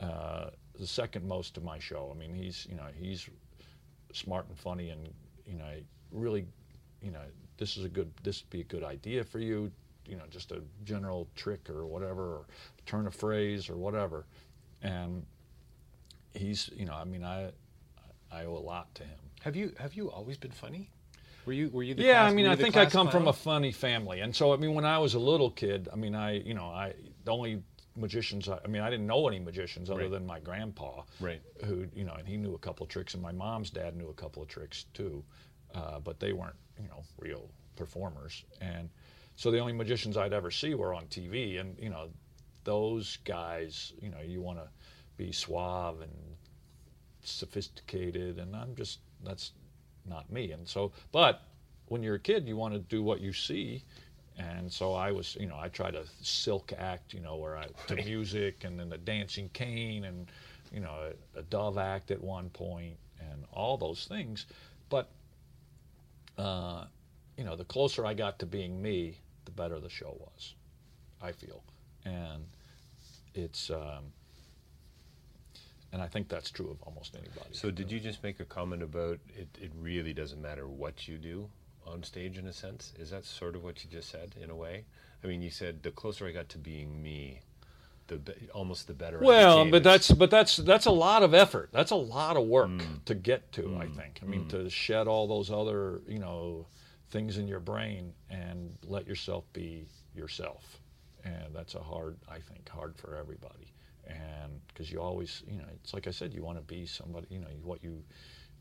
uh, 0.00 0.50
the 0.78 0.86
second 0.86 1.26
most 1.26 1.54
to 1.54 1.60
my 1.60 1.78
show. 1.78 2.12
I 2.14 2.18
mean, 2.18 2.34
he's 2.34 2.66
you 2.70 2.76
know 2.76 2.86
he's 2.98 3.28
smart 4.12 4.46
and 4.48 4.58
funny, 4.58 4.90
and 4.90 5.08
you 5.46 5.54
know 5.56 5.72
really, 6.10 6.46
you 7.02 7.10
know 7.10 7.22
this 7.58 7.76
is 7.76 7.84
a 7.84 7.88
good 7.88 8.10
this 8.22 8.42
would 8.42 8.50
be 8.50 8.60
a 8.60 8.64
good 8.64 8.84
idea 8.84 9.24
for 9.24 9.38
you. 9.38 9.70
You 10.06 10.16
know, 10.16 10.24
just 10.30 10.50
a 10.50 10.60
general 10.84 11.28
trick 11.36 11.70
or 11.70 11.86
whatever, 11.86 12.22
or 12.38 12.46
turn 12.86 13.06
a 13.06 13.10
phrase 13.10 13.68
or 13.70 13.76
whatever, 13.76 14.26
and 14.82 15.24
he's 16.34 16.70
you 16.74 16.84
know 16.86 16.94
I 16.94 17.04
mean 17.04 17.24
I 17.24 17.50
I 18.32 18.44
owe 18.44 18.56
a 18.56 18.58
lot 18.58 18.94
to 18.96 19.04
him. 19.04 19.18
Have 19.42 19.56
you 19.56 19.72
have 19.78 19.94
you 19.94 20.10
always 20.10 20.36
been 20.36 20.50
funny? 20.52 20.90
Were 21.46 21.52
you 21.52 21.70
were 21.70 21.82
you 21.82 21.94
the 21.94 22.02
yeah, 22.02 22.20
class- 22.20 22.32
I 22.32 22.34
mean, 22.34 22.46
I 22.46 22.54
think 22.54 22.76
I 22.76 22.86
come 22.86 23.08
from 23.10 23.26
a 23.26 23.32
funny 23.32 23.72
family, 23.72 24.20
and 24.20 24.34
so 24.36 24.52
I 24.52 24.56
mean, 24.56 24.74
when 24.74 24.84
I 24.84 24.98
was 24.98 25.14
a 25.14 25.18
little 25.18 25.50
kid, 25.50 25.88
I 25.92 25.96
mean, 25.96 26.14
I 26.14 26.32
you 26.32 26.54
know, 26.54 26.66
I 26.66 26.94
the 27.24 27.32
only 27.32 27.62
magicians, 27.96 28.48
I, 28.48 28.58
I 28.64 28.68
mean, 28.68 28.82
I 28.82 28.90
didn't 28.90 29.06
know 29.06 29.26
any 29.26 29.40
magicians 29.40 29.90
other 29.90 30.02
Right. 30.02 30.10
than 30.10 30.26
my 30.26 30.38
grandpa, 30.38 31.02
Right. 31.18 31.40
Who 31.64 31.86
you 31.94 32.04
know, 32.04 32.12
and 32.12 32.28
he 32.28 32.36
knew 32.36 32.54
a 32.54 32.58
couple 32.58 32.84
of 32.84 32.90
tricks, 32.90 33.14
and 33.14 33.22
my 33.22 33.32
mom's 33.32 33.70
dad 33.70 33.96
knew 33.96 34.10
a 34.10 34.14
couple 34.14 34.42
of 34.42 34.48
tricks 34.48 34.84
too, 34.94 35.24
uh, 35.74 35.98
but 36.00 36.20
they 36.20 36.32
weren't 36.34 36.56
you 36.80 36.88
know 36.88 37.02
real 37.18 37.48
performers, 37.74 38.44
and 38.60 38.90
so 39.36 39.50
the 39.50 39.58
only 39.58 39.72
magicians 39.72 40.18
I'd 40.18 40.34
ever 40.34 40.50
see 40.50 40.74
were 40.74 40.92
on 40.92 41.06
TV, 41.06 41.58
and 41.58 41.76
you 41.78 41.88
know, 41.88 42.10
those 42.64 43.16
guys, 43.24 43.94
you 44.02 44.10
know, 44.10 44.20
you 44.24 44.42
want 44.42 44.58
to 44.58 44.68
be 45.20 45.32
suave 45.32 46.00
and 46.00 46.10
sophisticated, 47.22 48.38
and 48.38 48.56
I'm 48.56 48.74
just 48.74 49.00
that's 49.22 49.52
not 50.06 50.30
me. 50.32 50.52
And 50.52 50.66
so, 50.66 50.92
but 51.12 51.42
when 51.86 52.02
you're 52.02 52.14
a 52.14 52.20
kid, 52.20 52.48
you 52.48 52.56
want 52.56 52.72
to 52.72 52.80
do 52.80 53.02
what 53.02 53.20
you 53.20 53.32
see. 53.32 53.84
And 54.38 54.72
so 54.72 54.94
I 54.94 55.12
was, 55.12 55.36
you 55.38 55.46
know, 55.46 55.58
I 55.58 55.68
tried 55.68 55.94
a 55.94 56.04
silk 56.22 56.72
act, 56.78 57.12
you 57.12 57.20
know, 57.20 57.36
where 57.36 57.58
I 57.58 57.66
to 57.88 57.96
music 57.96 58.64
and 58.64 58.80
then 58.80 58.88
the 58.88 58.96
dancing 58.96 59.50
cane 59.52 60.04
and, 60.04 60.30
you 60.72 60.80
know, 60.80 61.12
a, 61.36 61.40
a 61.40 61.42
dove 61.42 61.76
act 61.76 62.10
at 62.10 62.22
one 62.22 62.48
point 62.50 62.96
and 63.20 63.44
all 63.52 63.76
those 63.76 64.06
things. 64.06 64.46
But, 64.88 65.10
uh, 66.38 66.84
you 67.36 67.44
know, 67.44 67.56
the 67.56 67.64
closer 67.64 68.06
I 68.06 68.14
got 68.14 68.38
to 68.38 68.46
being 68.46 68.80
me, 68.80 69.18
the 69.44 69.50
better 69.50 69.78
the 69.78 69.90
show 69.90 70.16
was, 70.18 70.54
I 71.20 71.32
feel. 71.32 71.62
And 72.06 72.46
it's, 73.34 73.68
um, 73.68 74.04
and 75.92 76.00
I 76.02 76.06
think 76.06 76.28
that's 76.28 76.50
true 76.50 76.70
of 76.70 76.82
almost 76.82 77.14
anybody. 77.14 77.50
So 77.52 77.70
did 77.70 77.90
you 77.90 78.00
just 78.00 78.22
make 78.22 78.40
a 78.40 78.44
comment 78.44 78.82
about 78.82 79.18
it? 79.36 79.48
It 79.60 79.72
really 79.78 80.12
doesn't 80.12 80.40
matter 80.40 80.68
what 80.68 81.08
you 81.08 81.18
do 81.18 81.48
on 81.86 82.02
stage, 82.02 82.38
in 82.38 82.46
a 82.46 82.52
sense. 82.52 82.92
Is 82.98 83.10
that 83.10 83.24
sort 83.24 83.56
of 83.56 83.64
what 83.64 83.82
you 83.84 83.90
just 83.90 84.10
said, 84.10 84.34
in 84.40 84.50
a 84.50 84.54
way? 84.54 84.84
I 85.24 85.26
mean, 85.26 85.42
you 85.42 85.50
said 85.50 85.82
the 85.82 85.90
closer 85.90 86.26
I 86.26 86.32
got 86.32 86.48
to 86.50 86.58
being 86.58 87.02
me, 87.02 87.40
the 88.06 88.16
be- 88.16 88.32
almost 88.54 88.86
the 88.86 88.94
better. 88.94 89.18
Well, 89.20 89.68
but 89.70 89.82
that's 89.82 90.10
but 90.12 90.30
that's 90.30 90.56
that's 90.56 90.86
a 90.86 90.90
lot 90.90 91.22
of 91.22 91.34
effort. 91.34 91.70
That's 91.72 91.90
a 91.90 91.96
lot 91.96 92.36
of 92.36 92.44
work 92.46 92.68
Mm. 92.70 93.04
to 93.06 93.14
get 93.14 93.50
to. 93.52 93.76
I 93.78 93.86
think. 93.86 94.20
I 94.22 94.26
mean, 94.26 94.46
to 94.48 94.68
shed 94.70 95.08
all 95.08 95.26
those 95.26 95.50
other 95.50 96.00
you 96.08 96.18
know 96.18 96.66
things 97.10 97.38
in 97.38 97.48
your 97.48 97.60
brain 97.60 98.12
and 98.30 98.76
let 98.86 99.06
yourself 99.06 99.44
be 99.52 99.86
yourself, 100.14 100.78
and 101.24 101.52
that's 101.54 101.74
a 101.74 101.80
hard. 101.80 102.16
I 102.28 102.38
think 102.38 102.68
hard 102.68 102.96
for 102.96 103.16
everybody, 103.16 103.72
and 104.10 104.60
because 104.68 104.90
you 104.90 105.00
always 105.00 105.42
you 105.46 105.58
know 105.58 105.64
it's 105.74 105.94
like 105.94 106.06
I 106.06 106.10
said, 106.10 106.34
you 106.34 106.42
want 106.42 106.58
to 106.58 106.64
be 106.64 106.86
somebody 106.86 107.26
you 107.30 107.38
know 107.38 107.48
what 107.62 107.82
you 107.82 108.02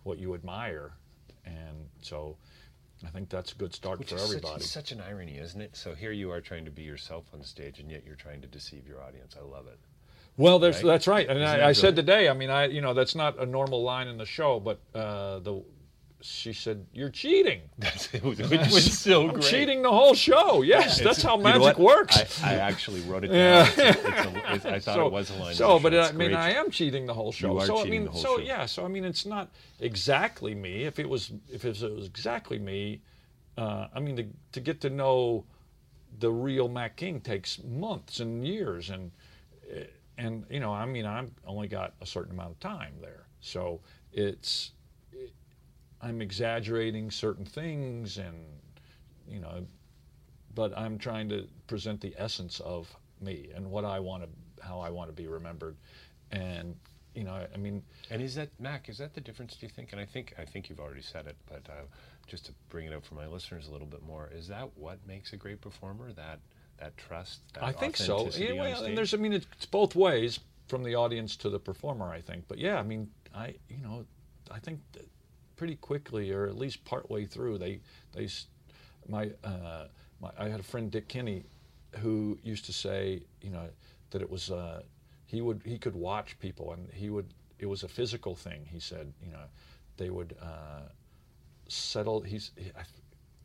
what 0.04 0.20
you 0.20 0.34
admire, 0.34 0.94
and 1.46 1.90
so. 2.02 2.38
I 3.02 3.08
think 3.08 3.30
that's 3.30 3.54
a 3.54 3.56
good 3.56 3.74
start 3.74 4.00
Which 4.00 4.10
for 4.10 4.18
such, 4.18 4.28
everybody. 4.28 4.56
it's 4.56 4.70
such 4.70 4.92
an 4.92 5.00
irony, 5.00 5.38
isn't 5.38 5.62
it? 5.62 5.78
So 5.78 5.96
here 5.96 6.12
you 6.12 6.32
are 6.32 6.42
trying 6.42 6.66
to 6.66 6.72
be 6.72 6.82
yourself 6.82 7.24
on 7.34 7.42
stage, 7.44 7.80
and 7.80 7.90
yet 7.90 8.04
you're 8.06 8.16
trying 8.16 8.42
to 8.42 8.48
deceive 8.48 8.86
your 8.86 9.02
audience. 9.02 9.38
I 9.40 9.46
love 9.46 9.68
it. 9.68 9.80
Well, 10.36 10.60
there's, 10.60 10.78
right? 10.78 10.86
that's 10.86 11.08
right, 11.08 11.30
and 11.30 11.42
I, 11.42 11.70
I 11.70 11.72
said 11.72 11.96
today. 11.96 12.28
I 12.28 12.34
mean, 12.34 12.50
I 12.50 12.66
you 12.66 12.82
know 12.82 12.94
that's 12.94 13.16
not 13.16 13.40
a 13.40 13.46
normal 13.46 13.84
line 13.84 14.10
in 14.10 14.18
the 14.18 14.26
show, 14.26 14.60
but 14.60 14.82
uh, 14.94 15.40
the 15.40 15.64
she 16.22 16.52
said 16.54 16.86
you're 16.92 17.10
cheating. 17.10 17.62
That's 17.78 18.14
it, 18.14 18.24
which 18.24 18.40
was 18.40 19.00
so 19.00 19.30
great. 19.30 19.44
cheating 19.44 19.82
the 19.82 19.92
whole 19.92 20.14
show. 20.14 20.62
Yes, 20.62 21.00
that's 21.00 21.22
how 21.22 21.38
You 21.38 21.44
know 21.44 21.60
magic 21.60 21.80
works. 21.80 22.42
I, 22.44 22.52
I 22.52 22.56
actually 22.56 23.02
wrote 23.02 23.24
it 23.24 23.30
down. 23.30 23.68
It's 23.68 23.78
it's 23.78 23.98
a- 23.98 24.38
it's- 24.38 24.66
I 24.66 24.80
thought 24.80 24.96
so, 24.96 25.06
it 25.08 25.14
was 25.14 25.30
a 25.30 25.36
line. 25.36 25.56
So, 25.56 25.80
but 25.80 25.94
show. 25.94 26.02
I 26.02 26.12
mean, 26.12 26.30
great. 26.32 26.34
I 26.36 26.52
am 26.52 26.70
cheating 26.72 27.06
the 27.06 27.14
whole 27.14 27.32
show. 27.32 27.54
You 27.54 27.60
are 27.60 27.66
so 27.66 27.82
I 27.82 27.86
mean, 27.86 28.06
the 28.06 28.12
whole 28.12 28.22
so 28.22 28.38
show. 28.38 28.44
yeah. 28.44 28.66
So 28.66 28.84
I 28.84 28.90
mean, 28.90 29.06
it's 29.06 29.26
not 29.26 29.50
exactly 29.80 30.54
me. 30.54 30.84
If 30.84 31.00
it 31.00 31.08
was, 31.08 31.32
if 31.52 31.64
it 31.64 31.70
was 31.82 32.06
exactly 32.06 32.60
me, 32.60 33.02
uh, 33.58 33.88
I 33.94 34.00
mean, 34.00 34.16
to, 34.18 34.26
to 34.54 34.60
get 34.60 34.82
to 34.82 34.90
know 34.90 35.46
the 36.20 36.32
real 36.32 36.68
Mac 36.68 36.98
King 36.98 37.22
takes 37.22 37.64
months 37.64 38.20
and 38.20 38.46
years, 38.46 38.90
and 38.90 39.12
eh, 39.74 39.84
and 40.18 40.44
you 40.50 40.60
know, 40.60 40.74
I 40.74 40.86
mean, 40.86 41.06
I'm 41.06 41.32
only 41.48 41.70
got 41.70 41.94
a 42.02 42.06
certain 42.06 42.32
amount 42.34 42.52
of 42.52 42.60
time 42.60 42.96
there, 43.00 43.28
so 43.40 43.80
it's 44.12 44.72
I'm 46.02 46.22
exaggerating 46.22 47.12
certain 47.12 47.46
things, 47.46 48.18
and 48.18 48.46
you 49.28 49.40
know, 49.40 49.66
but 50.56 50.78
I'm 50.78 50.98
trying 50.98 51.30
to 51.30 51.48
present 51.68 52.02
the 52.02 52.14
essence 52.18 52.60
of 52.62 52.94
me 53.22 53.50
and 53.54 53.70
what 53.70 53.86
I 53.86 54.00
want 54.00 54.24
to, 54.24 54.66
how 54.66 54.80
I 54.80 54.90
want 54.90 55.10
to 55.10 55.14
be 55.14 55.28
remembered, 55.28 55.76
and 56.32 56.76
you 57.16 57.24
know, 57.24 57.46
I 57.54 57.58
mean, 57.58 57.82
And 58.10 58.22
is 58.22 58.36
that 58.36 58.50
Mac? 58.60 58.88
Is 58.88 58.98
that 59.00 59.14
the 59.14 59.22
difference? 59.22 59.56
Do 59.56 59.66
you 59.66 59.70
think? 59.70 59.92
And 59.92 60.00
I 60.00 60.06
think 60.06 60.34
I 60.38 60.46
think 60.46 60.70
you've 60.70 60.80
already 60.80 61.02
said 61.02 61.28
it, 61.28 61.36
but 61.48 61.64
uh, 61.70 61.84
just 62.28 62.46
to 62.46 62.54
bring 62.70 62.86
it 62.86 62.94
up 62.94 63.04
for 63.06 63.16
my 63.16 63.28
listeners 63.28 63.68
a 63.68 63.72
little 63.72 63.88
bit 63.88 64.04
more, 64.04 64.30
is 64.34 64.48
that 64.48 64.70
what 64.78 65.00
makes 65.08 65.34
a 65.34 65.38
great 65.38 65.60
performer? 65.60 66.14
That 66.14 66.40
that 66.80 66.96
trust. 66.98 67.42
That 67.54 67.64
I 67.64 67.72
think 67.72 67.98
so. 67.98 68.30
Yeah, 68.36 68.54
well, 68.54 68.84
and 68.84 68.98
there's, 68.98 69.14
I 69.14 69.18
mean, 69.18 69.34
it's 69.34 69.66
both 69.66 69.96
ways 69.96 70.40
from 70.68 70.84
the 70.84 70.96
audience 70.96 71.36
to 71.38 71.50
the 71.50 71.60
performer. 71.60 72.10
I 72.10 72.22
think, 72.22 72.46
but 72.48 72.58
yeah, 72.58 72.80
I 72.80 72.84
mean, 72.84 73.10
I, 73.36 73.56
you 73.70 73.82
know, 73.82 74.06
I 74.52 74.60
think 74.60 74.80
that 74.94 75.08
pretty 75.60 75.76
quickly, 75.76 76.32
or 76.32 76.46
at 76.48 76.58
least 76.58 76.86
partway 76.86 77.26
through, 77.26 77.58
they, 77.58 77.82
they, 78.14 78.30
my, 79.10 79.30
uh, 79.44 79.88
my, 80.22 80.30
I 80.40 80.48
had 80.48 80.62
a 80.62 80.64
friend 80.64 80.90
Dick 80.90 81.10
Kinney, 81.10 81.44
who 82.00 82.40
used 82.44 82.64
to 82.66 82.74
say, 82.74 83.24
you 83.42 83.50
know, 83.50 83.68
that 84.12 84.22
it 84.22 84.30
was, 84.30 84.52
uh, 84.52 84.82
he 85.26 85.42
would, 85.42 85.62
he 85.66 85.78
could 85.78 85.96
watch 85.96 86.40
people, 86.40 86.72
and 86.72 86.88
he 86.94 87.10
would, 87.10 87.28
it 87.60 87.66
was 87.66 87.84
a 87.84 87.90
physical 87.90 88.36
thing. 88.36 88.66
He 88.72 88.80
said, 88.80 89.12
you 89.22 89.32
know, 89.34 89.44
they 89.98 90.10
would 90.10 90.34
uh, 90.42 90.88
settle. 91.68 92.22
He's 92.22 92.52
he, 92.56 92.72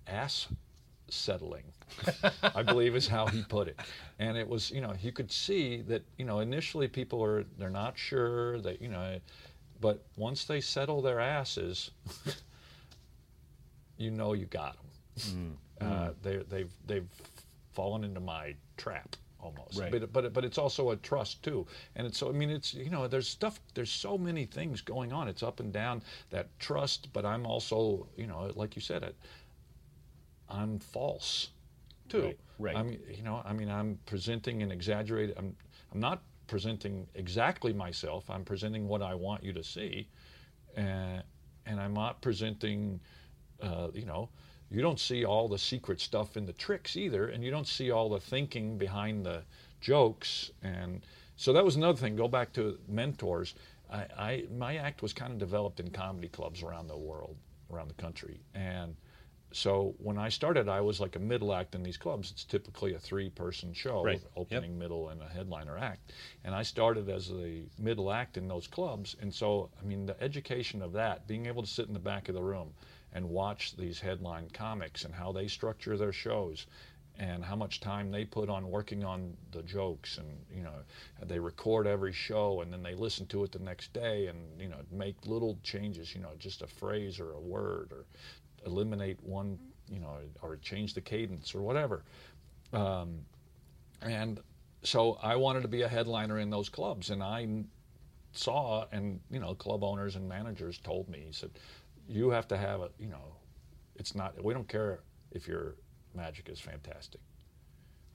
ass 0.07 0.47
settling. 1.09 1.65
I 2.43 2.63
believe 2.63 2.95
is 2.95 3.09
how 3.09 3.27
he 3.27 3.43
put 3.43 3.67
it. 3.67 3.81
And 4.21 4.37
it 4.37 4.49
was, 4.49 4.71
you 4.71 4.81
know, 4.81 4.95
you 5.03 5.11
could 5.11 5.33
see 5.33 5.83
that, 5.89 6.03
you 6.17 6.25
know, 6.25 6.39
initially 6.39 6.87
people 6.87 7.23
are 7.25 7.45
they're 7.59 7.71
not 7.71 7.99
sure 7.99 8.61
that, 8.61 8.81
you 8.81 8.89
know, 8.89 9.19
but 9.81 10.05
once 10.17 10.45
they 10.45 10.61
settle 10.61 11.03
their 11.03 11.21
asses, 11.21 11.91
you 13.97 14.11
know 14.11 14.33
you 14.33 14.47
got 14.47 14.77
them. 14.77 15.59
Mm. 15.81 15.87
Uh, 15.87 16.11
they 16.23 16.37
they've 16.49 16.73
they've 16.87 17.09
fallen 17.73 18.05
into 18.05 18.21
my 18.21 18.55
trap 18.77 19.17
almost. 19.41 19.79
Right. 19.79 19.91
But 19.91 20.13
but 20.13 20.33
but 20.33 20.45
it's 20.45 20.59
also 20.59 20.91
a 20.91 20.97
trust 20.97 21.43
too. 21.43 21.67
And 21.97 22.07
it's 22.07 22.19
so 22.19 22.29
I 22.29 22.33
mean 22.33 22.51
it's 22.51 22.75
you 22.75 22.91
know 22.91 23.07
there's 23.07 23.29
stuff 23.29 23.61
there's 23.75 23.91
so 23.91 24.17
many 24.17 24.47
things 24.47 24.81
going 24.81 25.13
on. 25.13 25.29
It's 25.29 25.43
up 25.43 25.61
and 25.61 25.73
down 25.73 26.03
that 26.31 26.49
trust, 26.59 27.13
but 27.13 27.25
I'm 27.25 27.47
also, 27.47 28.07
you 28.17 28.27
know, 28.27 28.51
like 28.55 28.75
you 28.75 28.83
said 28.83 29.03
it 29.03 29.15
I'm 30.49 30.79
false 30.79 31.51
too. 32.09 32.23
Right, 32.23 32.39
right. 32.59 32.77
I 32.77 32.83
mean, 32.83 33.01
you 33.11 33.23
know, 33.23 33.43
I 33.45 33.53
mean 33.53 33.71
I'm 33.71 33.99
presenting 34.07 34.63
an 34.63 34.71
exaggerated 34.71 35.37
I'm 35.39 35.55
I'm 35.93 36.01
not 36.01 36.23
presenting 36.47 37.07
exactly 37.15 37.73
myself. 37.73 38.29
I'm 38.31 38.45
presenting 38.45 38.89
what 38.89 39.03
I 39.03 39.15
want 39.15 39.43
you 39.43 39.53
to 39.53 39.65
see. 39.65 40.09
And 40.77 41.23
and 41.67 41.81
I'm 41.81 41.95
not 41.95 42.21
presenting 42.21 43.01
uh, 43.63 43.89
you 43.95 44.05
know, 44.05 44.29
you 44.71 44.83
don't 44.83 45.01
see 45.01 45.25
all 45.25 45.49
the 45.49 45.59
secret 45.59 46.01
stuff 46.01 46.37
in 46.37 46.47
the 46.47 46.53
tricks 46.53 46.97
either, 46.97 47.29
and 47.29 47.45
you 47.45 47.51
don't 47.51 47.67
see 47.67 47.91
all 47.91 48.09
the 48.09 48.21
thinking 48.21 48.77
behind 48.77 49.25
the 49.25 49.43
jokes. 49.81 50.51
And 50.63 51.05
so 51.37 51.53
that 51.53 51.65
was 51.65 51.77
another 51.77 51.99
thing. 51.99 52.17
Go 52.17 52.29
back 52.29 52.53
to 52.55 52.79
mentors. 52.89 53.55
I, 53.91 54.07
I 54.17 54.45
my 54.57 54.77
act 54.77 55.03
was 55.03 55.13
kind 55.13 55.33
of 55.33 55.39
developed 55.39 55.81
in 55.81 55.91
comedy 55.91 56.29
clubs 56.29 56.63
around 56.63 56.89
the 56.89 56.97
world, 56.97 57.37
around 57.73 57.89
the 57.89 58.03
country, 58.03 58.41
and 58.55 58.97
so 59.55 59.95
when 59.99 60.19
I 60.19 60.29
started, 60.29 60.69
I 60.69 60.81
was 60.81 61.01
like 61.01 61.17
a 61.17 61.21
middle 61.21 61.55
act 61.55 61.75
in 61.75 61.83
these 61.83 61.97
clubs. 61.97 62.31
It's 62.31 62.45
typically 62.45 62.95
a 62.95 62.99
three-person 62.99 63.73
show, 63.73 64.03
Right. 64.03 64.21
opening, 64.37 64.79
middle, 64.79 65.11
and 65.11 65.23
a 65.23 65.29
headliner 65.29 65.79
act. 65.79 66.13
And 66.43 66.55
I 66.55 66.63
started 66.63 67.09
as 67.09 67.31
a 67.31 67.63
middle 67.79 68.11
act 68.11 68.37
in 68.37 68.49
those 68.49 68.67
clubs. 68.67 69.15
And 69.21 69.33
so, 69.33 69.71
I 69.81 69.85
mean, 69.85 70.07
the 70.07 70.21
education 70.21 70.83
of 70.83 70.93
that, 70.93 71.27
being 71.29 71.47
able 71.47 71.63
to 71.63 71.69
sit 71.69 71.87
in 71.87 71.95
the 71.95 72.01
back 72.01 72.29
of 72.29 72.35
the 72.35 72.43
room 72.43 72.75
and 73.13 73.31
watch 73.31 73.77
these 73.77 74.01
headline 74.01 74.51
comics 74.51 75.05
and 75.05 75.15
how 75.15 75.31
they 75.31 75.47
structure 75.47 75.97
their 75.97 76.13
shows 76.13 76.67
and 77.17 77.45
how 77.45 77.55
much 77.55 77.79
time 77.79 78.11
they 78.11 78.25
put 78.25 78.49
on 78.49 78.69
working 78.69 79.05
on 79.05 79.37
the 79.53 79.63
jokes 79.63 80.19
and 80.19 80.27
you 80.53 80.65
know 80.65 80.73
they 81.23 81.39
record 81.39 81.87
every 81.87 82.13
show 82.13 82.61
and 82.61 82.73
then 82.73 82.83
they 82.83 82.95
listen 82.97 83.25
to 83.27 83.45
it 83.45 83.53
the 83.53 83.59
next 83.61 83.93
day 83.93 84.27
and 84.27 84.61
you 84.61 84.69
know 84.69 84.81
make 84.91 85.15
little 85.25 85.57
changes 85.63 86.13
you 86.13 86.21
know 86.21 86.33
just 86.41 86.61
a 86.63 86.67
phrase 86.67 87.21
or 87.21 87.33
a 87.35 87.41
word 87.41 87.93
or 87.93 88.05
eliminate 88.67 89.23
one 89.23 89.59
you 89.91 90.01
know 90.01 90.17
or 90.43 90.57
change 90.57 90.95
the 90.95 91.01
cadence 91.01 91.55
or 91.55 91.63
whatever 91.63 92.05
um, 92.73 93.21
and 94.03 94.41
so 94.83 95.19
I 95.23 95.37
wanted 95.37 95.63
to 95.63 95.69
be 95.69 95.83
a 95.83 95.89
headliner 95.89 96.39
in 96.39 96.51
those 96.51 96.69
clubs, 96.69 97.11
and 97.11 97.23
I 97.23 97.49
saw, 98.33 98.85
and 98.93 99.21
you 99.31 99.41
know, 99.41 99.55
club 99.55 99.83
owners 99.83 100.17
and 100.17 100.29
managers 100.29 100.79
told 100.79 101.09
me, 101.09 101.25
he 101.27 101.33
said, 101.33 101.51
you 102.07 102.31
have 102.31 102.47
to 102.49 102.57
have 102.57 102.81
a, 102.81 102.91
you 102.99 103.09
know, 103.09 103.37
it's 103.97 104.15
not, 104.15 104.43
we 104.43 104.53
don't 104.53 104.69
care 104.69 105.01
if 105.31 105.49
your 105.49 105.77
magic 106.15 106.49
is 106.51 106.61
fantastic. 106.61 107.21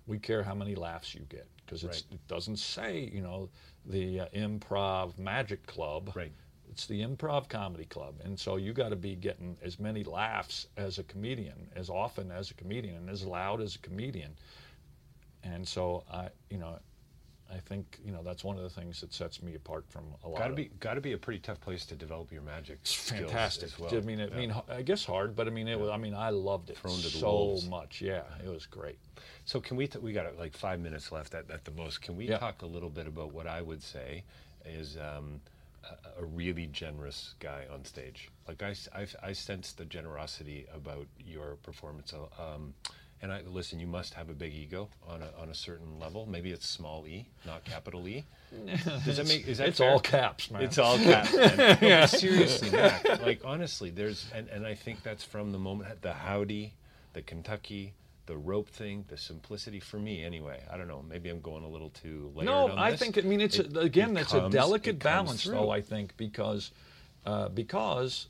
We 0.05 0.19
care 0.19 0.43
how 0.43 0.53
many 0.53 0.75
laughs 0.75 1.15
you 1.15 1.21
get 1.29 1.47
because 1.65 1.83
Right. 1.83 2.03
it 2.11 2.27
doesn't 2.27 2.57
say, 2.57 3.09
you 3.13 3.21
know, 3.21 3.49
the 3.85 4.21
uh, 4.21 4.25
improv 4.35 5.17
magic 5.17 5.65
club. 5.65 6.11
Right. 6.15 6.33
It's 6.69 6.85
the 6.85 7.01
improv 7.01 7.49
comedy 7.49 7.85
club, 7.85 8.15
and 8.23 8.39
so 8.39 8.55
you 8.57 8.73
got 8.73 8.89
to 8.89 8.95
be 8.95 9.15
getting 9.15 9.57
as 9.63 9.79
many 9.79 10.03
laughs 10.03 10.67
as 10.77 10.99
a 10.99 11.03
comedian, 11.03 11.67
as 11.75 11.89
often 11.89 12.31
as 12.31 12.51
a 12.51 12.53
comedian, 12.53 12.95
and 12.97 13.09
as 13.09 13.25
loud 13.25 13.59
as 13.61 13.75
a 13.75 13.79
comedian. 13.79 14.35
And 15.43 15.67
so 15.67 16.03
I, 16.11 16.29
you 16.51 16.57
know, 16.57 16.77
I 17.51 17.57
think 17.57 17.97
you 18.05 18.11
know 18.11 18.21
that's 18.21 18.43
one 18.43 18.55
of 18.57 18.61
the 18.63 18.69
things 18.69 19.01
that 19.01 19.11
sets 19.13 19.41
me 19.41 19.55
apart 19.55 19.85
from 19.89 20.03
a 20.23 20.29
lot. 20.29 20.37
Got 20.37 20.47
to 20.49 20.53
be 20.53 20.69
got 20.79 20.93
to 20.93 21.01
be 21.01 21.13
a 21.13 21.17
pretty 21.17 21.39
tough 21.39 21.59
place 21.59 21.85
to 21.87 21.95
develop 21.95 22.31
your 22.31 22.43
magic. 22.43 22.77
it's 22.81 22.91
skills 22.95 23.21
fantastic. 23.31 23.69
As 23.69 23.79
well. 23.79 23.95
I 23.95 24.01
mean, 24.01 24.21
I 24.21 24.27
mean, 24.37 24.53
I 24.69 24.83
guess 24.83 25.03
hard, 25.03 25.35
but 25.35 25.47
I 25.47 25.49
mean, 25.49 25.67
it 25.67 25.79
was. 25.79 25.89
I 25.89 25.97
mean, 25.97 26.13
I 26.13 26.29
loved 26.29 26.69
it 26.69 26.77
Thrown 26.77 26.97
to 26.97 27.01
the 27.03 27.09
so 27.09 27.31
wolves. 27.31 27.67
much. 27.67 27.99
Yeah, 28.01 28.21
it 28.43 28.49
was 28.49 28.67
great. 28.67 28.99
So 29.45 29.59
can 29.59 29.75
we? 29.75 29.87
T- 29.87 29.97
we 29.97 30.13
got 30.13 30.37
like 30.37 30.55
five 30.55 30.79
minutes 30.79 31.11
left 31.11 31.33
at, 31.33 31.49
at 31.49 31.65
the 31.65 31.71
most. 31.71 32.01
Can 32.03 32.15
we 32.15 32.29
Yeah. 32.29 32.37
talk 32.37 32.61
a 32.61 32.67
little 32.67 32.89
bit 32.91 33.07
about 33.07 33.33
what 33.33 33.47
I 33.47 33.61
would 33.63 33.81
say 33.81 34.23
is 34.65 34.97
um, 34.97 35.41
a, 36.17 36.21
a 36.21 36.25
really 36.25 36.67
generous 36.67 37.35
guy 37.39 37.65
on 37.73 37.85
stage? 37.85 38.29
Like 38.47 38.61
I, 38.63 38.71
s- 38.71 38.89
I've- 38.93 39.15
I 39.23 39.33
sense 39.33 39.71
the 39.73 39.85
generosity 39.85 40.65
about 40.73 41.07
your 41.25 41.55
performance. 41.63 42.13
uh, 42.13 42.53
Um, 42.53 42.73
and 43.21 43.33
I 43.33 43.41
listen. 43.41 43.81
You 43.81 43.87
must 43.87 44.13
have 44.13 44.29
a 44.29 44.33
big 44.33 44.53
ego 44.53 44.87
on 45.05 45.21
a 45.21 45.29
on 45.41 45.49
a 45.49 45.53
certain 45.53 45.99
level. 45.99 46.25
Maybe 46.25 46.51
it's 46.51 46.65
small 46.65 47.05
e, 47.05 47.27
not 47.45 47.65
capital 47.65 48.07
E. 48.07 48.23
Does 49.05 49.17
that 49.17 49.27
make? 49.27 49.45
Is 49.45 49.57
that 49.57 49.67
It's 49.67 49.79
fair? 49.79 49.91
all 49.91 49.99
caps, 49.99 50.49
man. 50.49 50.61
It's 50.61 50.77
all 50.77 50.97
caps. 50.97 51.33
man. 51.35 51.57
No, 51.81 51.99
but 51.99 52.07
seriously, 52.07 52.69
Mac, 52.71 53.03
like 53.21 53.41
honestly, 53.43 53.89
there's 53.89 54.25
and, 54.33 54.47
and 54.47 54.65
I 54.65 54.73
think 54.73 55.03
that's 55.03 55.25
from 55.25 55.51
the 55.51 55.59
moment 55.59 56.01
the 56.01 56.13
howdy, 56.13 56.75
the 57.11 57.21
Kentucky, 57.21 57.93
the 58.29 58.37
rope 58.37 58.69
thing, 58.69 59.03
the 59.07 59.17
simplicity 59.17 59.79
for 59.79 59.97
me 59.97 60.23
anyway. 60.23 60.61
I 60.71 60.77
don't 60.77 60.87
know. 60.87 61.03
Maybe 61.09 61.29
I'm 61.31 61.41
going 61.41 61.63
a 61.63 61.67
little 61.67 61.89
too 61.89 62.31
layered 62.35 62.45
No, 62.45 62.77
I 62.77 62.95
think 62.95 63.17
I 63.17 63.21
mean 63.21 63.41
it's 63.41 63.57
It- 63.57 63.75
a, 63.75 63.79
again 63.79 64.15
it 64.15 64.21
it's 64.21 64.31
comes- 64.31 64.53
a 64.53 64.57
delicate 64.57 64.99
balance 64.99 65.43
through. 65.43 65.55
though 65.55 65.71
I 65.71 65.81
think 65.81 66.15
because 66.15 66.71
uh, 67.25 67.49
because 67.49 68.27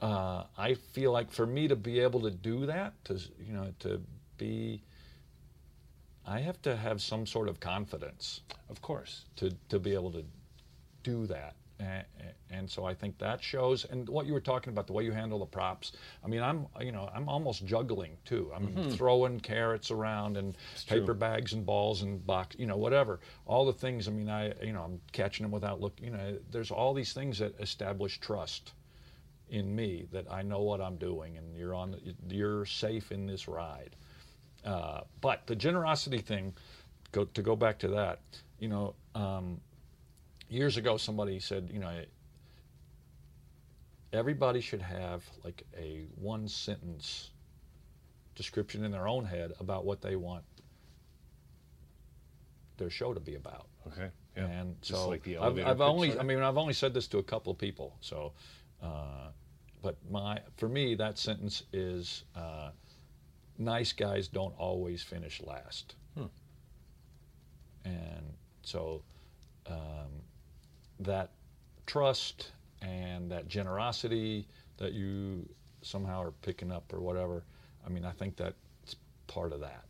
uh, 0.00 0.44
I 0.56 0.74
feel 0.92 1.10
like 1.12 1.32
for 1.32 1.46
me 1.46 1.66
to 1.68 1.74
be 1.76 1.98
able 1.98 2.20
to 2.22 2.30
do 2.30 2.66
that 2.66 2.92
to 3.06 3.14
you 3.44 3.52
know 3.52 3.74
to 3.80 4.00
be 4.38 4.82
I 6.24 6.38
have 6.40 6.62
to 6.62 6.76
have 6.76 7.02
some 7.02 7.26
sort 7.26 7.48
of 7.48 7.58
confidence 7.58 8.40
Of 8.70 8.80
course. 8.80 9.24
to 9.36 9.50
to 9.68 9.78
be 9.80 9.94
able 9.94 10.12
to 10.12 10.24
do 11.02 11.26
that. 11.26 11.54
And, 11.84 12.04
and 12.50 12.70
so 12.70 12.84
I 12.84 12.94
think 12.94 13.18
that 13.18 13.42
shows. 13.42 13.84
And 13.84 14.08
what 14.08 14.26
you 14.26 14.32
were 14.32 14.40
talking 14.40 14.72
about, 14.72 14.86
the 14.86 14.92
way 14.92 15.04
you 15.04 15.12
handle 15.12 15.38
the 15.38 15.46
props. 15.46 15.92
I 16.24 16.28
mean, 16.28 16.42
I'm 16.42 16.66
you 16.80 16.92
know 16.92 17.10
I'm 17.14 17.28
almost 17.28 17.64
juggling 17.66 18.16
too. 18.24 18.50
I'm 18.54 18.90
throwing 18.92 19.40
carrots 19.40 19.90
around 19.90 20.36
and 20.36 20.56
paper 20.86 21.14
bags 21.14 21.52
and 21.52 21.64
balls 21.64 22.02
and 22.02 22.24
box, 22.26 22.56
you 22.58 22.66
know, 22.66 22.76
whatever. 22.76 23.20
All 23.46 23.64
the 23.64 23.72
things. 23.72 24.08
I 24.08 24.12
mean, 24.12 24.28
I 24.30 24.52
you 24.62 24.72
know 24.72 24.82
I'm 24.82 25.00
catching 25.12 25.44
them 25.44 25.52
without 25.52 25.80
look. 25.80 25.94
You 26.00 26.10
know, 26.10 26.38
there's 26.50 26.70
all 26.70 26.94
these 26.94 27.12
things 27.12 27.38
that 27.38 27.58
establish 27.60 28.18
trust 28.20 28.72
in 29.50 29.74
me 29.74 30.06
that 30.10 30.30
I 30.30 30.42
know 30.42 30.62
what 30.62 30.80
I'm 30.80 30.96
doing 30.96 31.36
and 31.36 31.56
you're 31.56 31.74
on. 31.74 31.96
You're 32.28 32.64
safe 32.66 33.12
in 33.12 33.26
this 33.26 33.46
ride. 33.46 33.96
Uh, 34.64 35.02
but 35.20 35.46
the 35.46 35.54
generosity 35.54 36.18
thing, 36.18 36.54
go, 37.12 37.24
to 37.26 37.42
go 37.42 37.54
back 37.54 37.78
to 37.80 37.88
that, 37.88 38.20
you 38.58 38.68
know, 38.68 38.94
um, 39.14 39.60
years 40.54 40.76
ago 40.76 40.96
somebody 40.96 41.40
said, 41.40 41.68
you 41.72 41.80
know, 41.80 41.92
everybody 44.12 44.60
should 44.60 44.82
have 44.82 45.22
like 45.42 45.64
a 45.76 46.06
one 46.14 46.48
sentence 46.48 47.30
description 48.34 48.84
in 48.84 48.90
their 48.90 49.08
own 49.08 49.24
head 49.24 49.52
about 49.60 49.84
what 49.84 50.00
they 50.00 50.16
want 50.16 50.44
their 52.76 52.90
show 52.90 53.12
to 53.12 53.20
be 53.20 53.34
about. 53.34 53.66
Okay. 53.86 54.08
Yeah. 54.36 54.46
And 54.46 54.80
Just 54.82 55.02
so 55.02 55.08
like 55.08 55.22
the 55.22 55.38
I've, 55.38 55.58
I've 55.58 55.80
only, 55.80 56.18
I 56.18 56.22
mean, 56.22 56.40
I've 56.40 56.56
only 56.56 56.72
said 56.72 56.94
this 56.94 57.06
to 57.08 57.18
a 57.18 57.22
couple 57.22 57.52
of 57.52 57.58
people. 57.58 57.96
So, 58.00 58.32
uh, 58.82 59.28
but 59.82 59.96
my, 60.10 60.40
for 60.56 60.68
me, 60.68 60.94
that 60.96 61.18
sentence 61.18 61.64
is, 61.72 62.24
uh, 62.34 62.70
nice 63.58 63.92
guys 63.92 64.26
don't 64.26 64.54
always 64.58 65.02
finish 65.02 65.40
last. 65.42 65.94
Hmm. 66.16 66.24
And 67.84 68.34
so, 68.62 69.02
um, 69.66 70.22
that 71.04 71.30
trust 71.86 72.52
and 72.82 73.30
that 73.30 73.48
generosity 73.48 74.46
that 74.78 74.92
you 74.92 75.48
somehow 75.82 76.22
are 76.22 76.32
picking 76.42 76.72
up 76.72 76.92
or 76.92 77.00
whatever, 77.00 77.44
I 77.86 77.90
mean, 77.90 78.04
I 78.04 78.10
think 78.10 78.36
that's 78.36 78.96
part 79.26 79.52
of 79.52 79.60
that. 79.60 79.84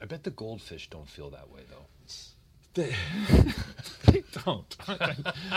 I 0.00 0.06
bet 0.06 0.24
the 0.24 0.30
goldfish 0.30 0.88
don't 0.88 1.08
feel 1.08 1.30
that 1.30 1.50
way 1.50 1.60
though. 1.68 1.86
They, 2.74 2.94
they 4.06 4.22
don't. 4.44 4.76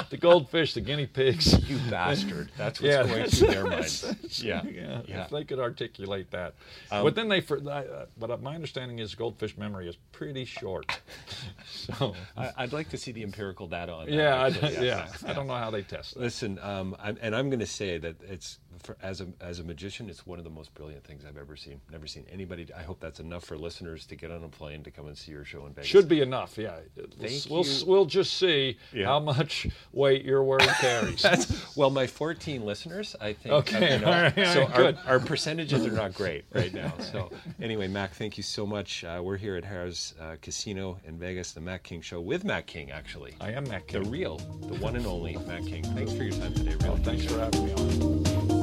the 0.09 0.17
goldfish, 0.19 0.73
the 0.73 0.81
guinea 0.81 1.05
pigs. 1.05 1.53
You 1.69 1.77
bastard. 1.89 2.49
That's 2.57 2.81
what's 2.81 2.91
Yeah, 2.91 3.03
going 3.03 3.09
that's- 3.13 3.39
through 3.39 3.47
their 3.49 3.65
minds. 3.65 4.43
Yeah. 4.43 4.63
yeah, 4.65 5.01
Yeah. 5.05 5.23
If 5.25 5.29
they 5.29 5.43
could 5.43 5.59
articulate 5.59 6.31
that, 6.31 6.55
Um, 6.91 7.03
but 7.03 7.15
then 7.15 7.29
they. 7.29 7.41
For, 7.41 7.57
uh, 7.69 8.05
but 8.17 8.41
my 8.41 8.55
understanding 8.55 8.99
is 8.99 9.13
goldfish 9.15 9.57
memory 9.57 9.87
is 9.87 9.95
pretty 10.11 10.45
short. 10.45 10.99
so 11.65 12.15
I, 12.35 12.51
I'd 12.57 12.73
like 12.73 12.89
to 12.89 12.97
see 12.97 13.11
the 13.11 13.23
empirical 13.23 13.67
data 13.67 13.93
on 13.93 14.05
that. 14.07 14.13
yeah, 14.13 14.41
I, 14.41 14.47
actually. 14.47 14.87
yeah, 14.87 15.07
I 15.27 15.33
don't 15.33 15.47
know 15.47 15.55
how 15.55 15.69
they 15.71 15.83
test 15.83 16.15
that. 16.15 16.19
Listen, 16.21 16.57
um, 16.61 16.95
I'm, 16.99 17.17
and 17.21 17.35
I'm 17.35 17.49
going 17.49 17.59
to 17.59 17.65
say 17.67 17.97
that 17.99 18.15
it's 18.23 18.57
for, 18.83 18.97
as 19.01 19.21
a 19.21 19.27
as 19.41 19.59
a 19.59 19.63
magician, 19.63 20.09
it's 20.09 20.25
one 20.25 20.37
of 20.39 20.43
the 20.43 20.49
most 20.51 20.73
brilliant 20.73 21.03
things 21.03 21.23
I've 21.27 21.37
ever 21.37 21.55
seen. 21.55 21.79
Never 21.91 22.07
seen 22.07 22.25
anybody. 22.31 22.67
I 22.75 22.83
hope 22.83 22.99
that's 22.99 23.19
enough 23.19 23.43
for 23.45 23.57
listeners 23.57 24.05
to 24.07 24.15
get 24.15 24.31
on 24.31 24.43
a 24.43 24.47
plane 24.49 24.83
to 24.83 24.91
come 24.91 25.07
and 25.07 25.17
see 25.17 25.31
your 25.31 25.45
show 25.45 25.65
in 25.65 25.73
Vegas. 25.73 25.89
Should 25.89 26.07
be 26.07 26.21
enough, 26.21 26.57
yeah. 26.57 26.77
Thank 27.19 27.45
we'll, 27.49 27.65
you. 27.65 27.85
we'll 27.85 28.05
just 28.05 28.33
see 28.35 28.77
Yeah. 28.93 29.05
how 29.05 29.19
much 29.19 29.67
weight 29.91 30.23
your 30.25 30.43
word 30.43 30.61
carries. 30.79 31.25
Well, 31.75 31.89
my 31.89 32.07
14 32.07 32.63
listeners, 32.65 33.15
I 33.19 33.33
think. 33.33 33.53
Okay, 33.55 33.95
you 33.95 33.99
know, 34.01 34.07
all 34.07 34.21
right, 34.21 34.37
all 34.39 34.53
so 34.53 34.63
our, 34.67 34.93
our 35.05 35.19
percentages 35.19 35.85
are 35.85 35.91
not 35.91 36.13
great 36.13 36.45
right 36.53 36.73
now. 36.73 36.93
So 36.99 37.31
anyway, 37.61 37.87
Mac, 37.87 38.13
thank 38.13 38.37
you 38.37 38.43
so 38.43 38.65
much. 38.65 39.03
Uh, 39.03 39.21
we're 39.23 39.37
here 39.37 39.55
at 39.55 39.63
Harrah's 39.63 40.13
uh, 40.21 40.35
Casino 40.41 40.97
in 41.05 41.17
Vegas, 41.17 41.51
the 41.51 41.61
Mac 41.61 41.83
King 41.83 42.01
Show 42.01 42.21
with 42.21 42.43
Mac 42.43 42.65
King, 42.67 42.91
actually. 42.91 43.35
I 43.41 43.51
am 43.51 43.63
Mac 43.65 43.87
King. 43.87 44.03
The 44.03 44.09
real, 44.09 44.37
the 44.37 44.75
one 44.75 44.95
and 44.95 45.05
only 45.05 45.37
Mac 45.47 45.63
King. 45.65 45.83
Thanks 45.83 46.13
for 46.13 46.23
your 46.23 46.33
time 46.33 46.53
today. 46.53 46.75
Well, 46.81 46.93
Really 46.93 47.03
thanks 47.03 47.25
for 47.25 47.39
having 47.39 47.65
me 47.65 47.73
on. 47.73 48.62